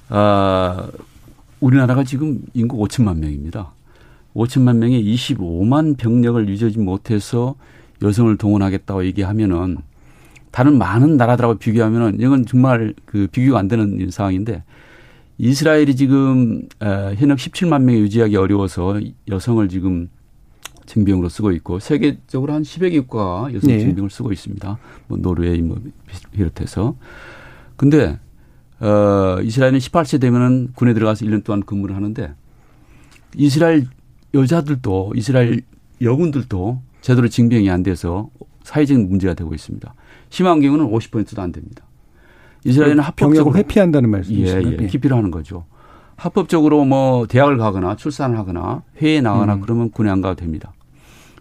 [0.08, 0.88] 아,
[1.60, 3.72] 우리나라가 지금 인구 5천만 명입니다.
[4.34, 7.54] 5천만 명에 25만 병력을 유지하지 못해서
[8.02, 9.78] 여성을 동원하겠다고 얘기하면은
[10.50, 14.62] 다른 많은 나라들하고 비교하면은 이건 정말 그 비교가 안 되는 상황인데
[15.38, 20.08] 이스라엘이 지금 어, 현역 17만 명에 유지하기 어려워서 여성을 지금
[20.86, 23.80] 징병으로 쓰고 있고 세계적으로 한 10여 개 국가가 여성 네.
[23.80, 24.78] 징병을 쓰고 있습니다.
[25.08, 25.78] 뭐 노르웨이 뭐
[26.32, 26.96] 비롯해서.
[27.76, 28.18] 근데
[28.80, 32.34] 어 이스라엘은 18세 되면은 군에 들어가서 1년 동안 근무를 하는데
[33.34, 33.86] 이스라엘
[34.34, 35.62] 여자들도 이스라엘
[36.00, 38.30] 여군들도 제대로 징병이 안 돼서
[38.64, 39.94] 사회적인 문제가 되고 있습니다.
[40.30, 41.84] 심한 경우는 50%도 안 됩니다.
[42.64, 44.82] 이스라엘은 합법적으로 회피한다는 예, 말씀이시죠?
[44.82, 44.86] 예.
[44.88, 45.64] 기피를 하는 거죠.
[46.16, 49.60] 합법적으로 뭐 대학을 가거나 출산을 하거나 해외에 나가나 음.
[49.60, 50.72] 그러면 군에 안 가도 됩니다.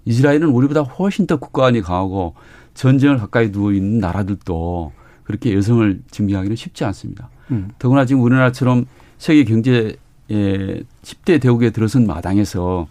[0.05, 2.35] 이스라엘은 우리보다 훨씬 더 국가안이 강하고
[2.73, 4.91] 전쟁을 가까이 두고 있는 나라들도
[5.23, 7.29] 그렇게 여성을 징병하기는 쉽지 않습니다.
[7.51, 7.69] 음.
[7.79, 8.85] 더구나 지금 우리나라처럼
[9.17, 9.95] 세계 경제
[10.29, 12.87] 에 10대 대국에 들어선 마당에서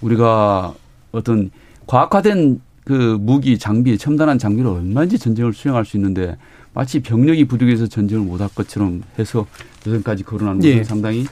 [0.00, 0.74] 우리가
[1.12, 1.50] 어떤
[1.86, 6.36] 과학화된 그 무기 장비 첨단한 장비로 얼마든지 전쟁을 수행할 수 있는데
[6.74, 9.46] 마치 병력이 부족해서 전쟁을 못할 것처럼 해서
[9.86, 10.84] 요즘까지 거론하는 것은 예.
[10.84, 11.24] 상당히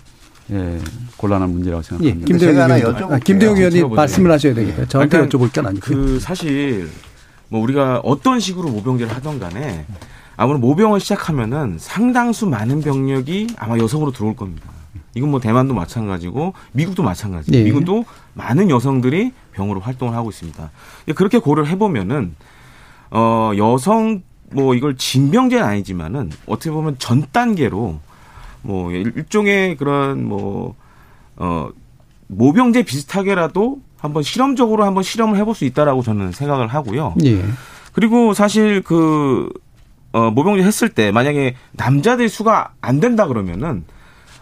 [0.51, 0.79] 예,
[1.17, 2.27] 곤란한 문제라고 예, 생각합니다.
[2.27, 4.87] 김대영 의원님, 아, 김대영 의원님 말씀을 하셔야 되겠다.
[4.87, 5.97] 저한테 그러니까 여쭤볼 건 아니고요.
[5.97, 6.91] 그 사실
[7.49, 9.87] 뭐 우리가 어떤 식으로 모병제를 하던 간에
[10.37, 14.69] 아무런 모병을 시작하면은 상당수 많은 병력이 아마 여성으로 들어올 겁니다.
[15.15, 17.53] 이건 뭐 대만도 마찬가지고 미국도 마찬가지.
[17.53, 17.63] 예.
[17.63, 20.71] 미국도 많은 여성들이 병으로 활동을 하고 있습니다.
[21.15, 22.35] 그렇게 고려를 해보면은
[23.11, 28.01] 어 여성 뭐 이걸 징병제는 아니지만은 어떻게 보면 전 단계로
[28.65, 30.75] 뭐 일종의 그런 뭐
[31.37, 31.69] 어
[32.29, 37.15] 모병제 비슷하게라도 한번 실험적으로 한번 실험을 해볼 수 있다라고 저는 생각을 하고요.
[37.25, 37.43] 예.
[37.93, 39.49] 그리고 사실 그,
[40.12, 43.85] 어, 모병제 했을 때 만약에 남자들 수가 안 된다 그러면은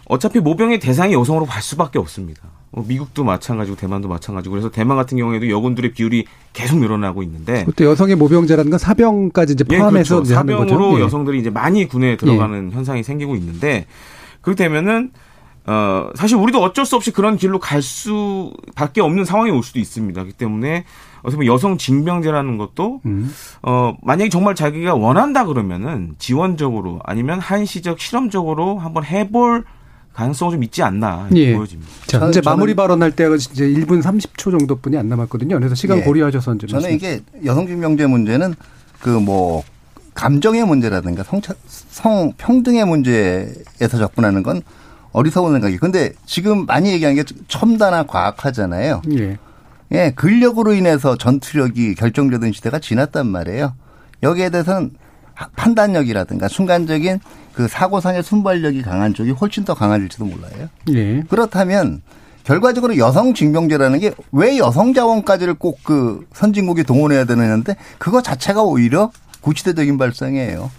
[0.06, 2.42] 어차피 모병의 대상이 여성으로 갈 수밖에 없습니다.
[2.72, 7.84] 어, 미국도 마찬가지고 대만도 마찬가지고 그래서 대만 같은 경우에도 여군들의 비율이 계속 늘어나고 있는데 그때
[7.84, 10.36] 여성의 모병제라는 건 사병까지 이제 예, 포함해서 그렇죠.
[10.36, 10.68] 하는 거죠.
[10.70, 11.04] 사병으로 예.
[11.04, 13.86] 여성들이 이제 많이 군에 들어가는 현상이 생기고 있는데
[14.42, 15.10] 그렇게 되면은
[15.64, 20.20] 어 사실 우리도 어쩔 수 없이 그런 길로 갈 수밖에 없는 상황이 올 수도 있습니다.
[20.20, 20.84] 그렇기 때문에
[21.20, 23.32] 어떻게 보면 여성 징병제라는 것도 음.
[23.62, 29.64] 어 만약에 정말 자기가 원한다 그러면은 지원적으로 아니면 한시적 실험적으로 한번 해볼
[30.14, 31.54] 가능성이 좀 있지 않나 예.
[31.54, 31.90] 보여집니다.
[32.06, 35.56] 자, 이제 마무리 발언할 때가 이제 1분 30초 정도뿐이 안 남았거든요.
[35.58, 36.02] 그래서 시간 예.
[36.02, 38.54] 고려하셔서 이제 저는 말씀- 이게 여성진명제 문제는
[39.00, 39.62] 그뭐
[40.14, 44.62] 감정의 문제라든가 성, 성 평등의 문제에서 접근하는 건
[45.12, 45.78] 어리석은 생각이.
[45.78, 49.02] 근데 지금 많이 얘기하는 게 첨단화 과학화잖아요.
[49.18, 49.38] 예.
[49.92, 53.74] 예, 근력으로 인해서 전투력이 결정되던 시대가 지났단 말이에요.
[54.22, 54.92] 여기에 대해서는
[55.34, 57.20] 하- 판단력이라든가 순간적인
[57.52, 60.68] 그 사고상의 순발력이 강한 쪽이 훨씬 더 강해질지도 몰라요.
[60.90, 61.22] 예.
[61.28, 62.00] 그렇다면
[62.44, 69.10] 결과적으로 여성 징병제라는 게 왜 여성 자원까지를 꼭 그 선진국이 동원해야 되느냐인데 그거 자체가 오히려
[69.42, 70.70] 구시대적인 발상이에요.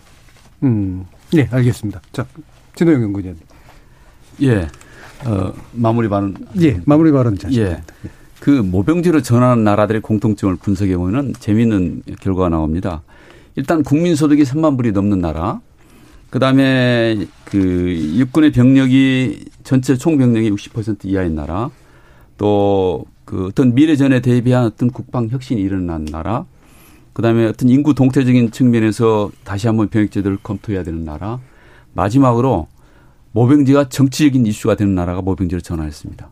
[0.63, 1.05] 음.
[1.31, 2.01] 네, 알겠습니다.
[2.11, 2.25] 자,
[2.75, 3.37] 진호영 연구위원.
[4.41, 4.67] 예.
[5.25, 6.35] 어, 마무리 발언.
[6.59, 7.49] 예, 마무리 발언 자.
[7.53, 7.81] 예.
[8.39, 13.03] 그 모병제로 전환한 나라들의 공통점을 분석해 보면은 재미있는 결과가 나옵니다.
[13.55, 15.61] 일단 국민 소득이 3만 불이 넘는 나라.
[16.29, 21.69] 그다음에 그 육군의 병력이 전체 총 병력이 60% 이하인 나라.
[22.37, 26.45] 또 그 어떤 미래전에 대비한 어떤 국방 혁신이 일어난 나라.
[27.13, 31.39] 그다음에 어떤 인구 동태적인 측면에서 다시 한번 병역제도를 검토해야 되는 나라.
[31.93, 32.67] 마지막으로
[33.31, 36.29] 모병제가 정치적인 이슈가 되는 나라가 모병제로 전환했습니다.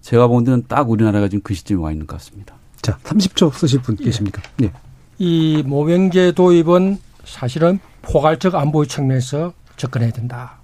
[0.00, 2.56] 제가 본 데는 딱 우리나라가 지금 그 시점에 와 있는 것 같습니다.
[2.80, 4.42] 자, 30초 쓰실 분 계십니까?
[4.62, 4.72] 예.
[5.18, 10.58] 이 모병제 도입은 사실은 포괄적 안보의 측면에서 접근해야 된다.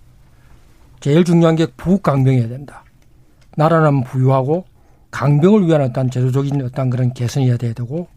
[1.00, 2.84] 제일 중요한 게 부강병해야 된다.
[3.56, 4.64] 나라는 부유하고
[5.10, 8.08] 강병을 위한 어떤 제도적인 어떤 그런 개선이어야 돼야 되고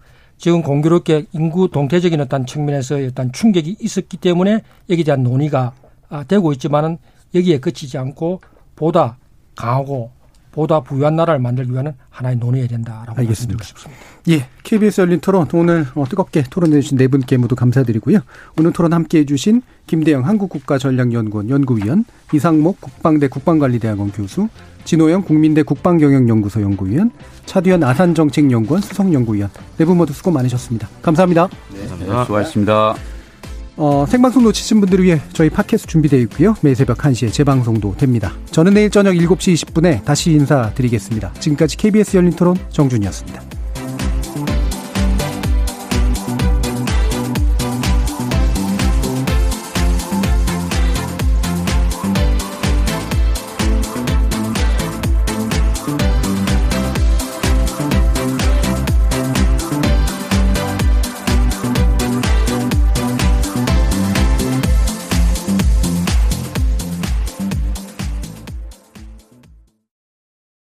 [0.41, 5.73] 지금 공교롭게 인구 동태적인 어떤 측면에서 어떤 충격이 있었기 때문에 여기에 대한 논의가
[6.09, 6.97] 아, 되고 있지만은
[7.35, 8.41] 여기에 그치지 않고
[8.75, 9.17] 보다
[9.55, 10.09] 강하고
[10.51, 13.63] 보다 부유한 나라를 만들기 위한 하나의 논의해야 된다라고 알겠습니다.
[13.63, 14.01] 싶습니다.
[14.29, 18.19] 예, KBS 열린 토론 오늘 어, 뜨겁게 토론해 주신 네 분께 모두 감사드리고요.
[18.57, 24.49] 오늘 토론 함께해 주신 김대영 한국국가전략연구원 연구위원, 이상목 국방대 국방관리대학원 교수,
[24.85, 27.11] 진호영 국민대 국방경영연구소 연구위원,
[27.45, 30.87] 차두현 아산정책연구원 수석연구위원 네 분 모두 수고 많으셨습니다.
[31.01, 31.47] 감사합니다.
[31.73, 31.87] 네,
[32.25, 32.95] 수고하셨습니다.
[33.77, 36.55] 어, 생방송 놓치신 분들을 위해 저희 팟캐스트 준비되어 있고요.
[36.61, 38.33] 매일 새벽 1시에 재방송도 됩니다.
[38.51, 41.33] 저는 내일 저녁 7시 20분에 다시 인사드리겠습니다.
[41.39, 43.60] 지금까지 KBS 열린 토론 정준이었습니다.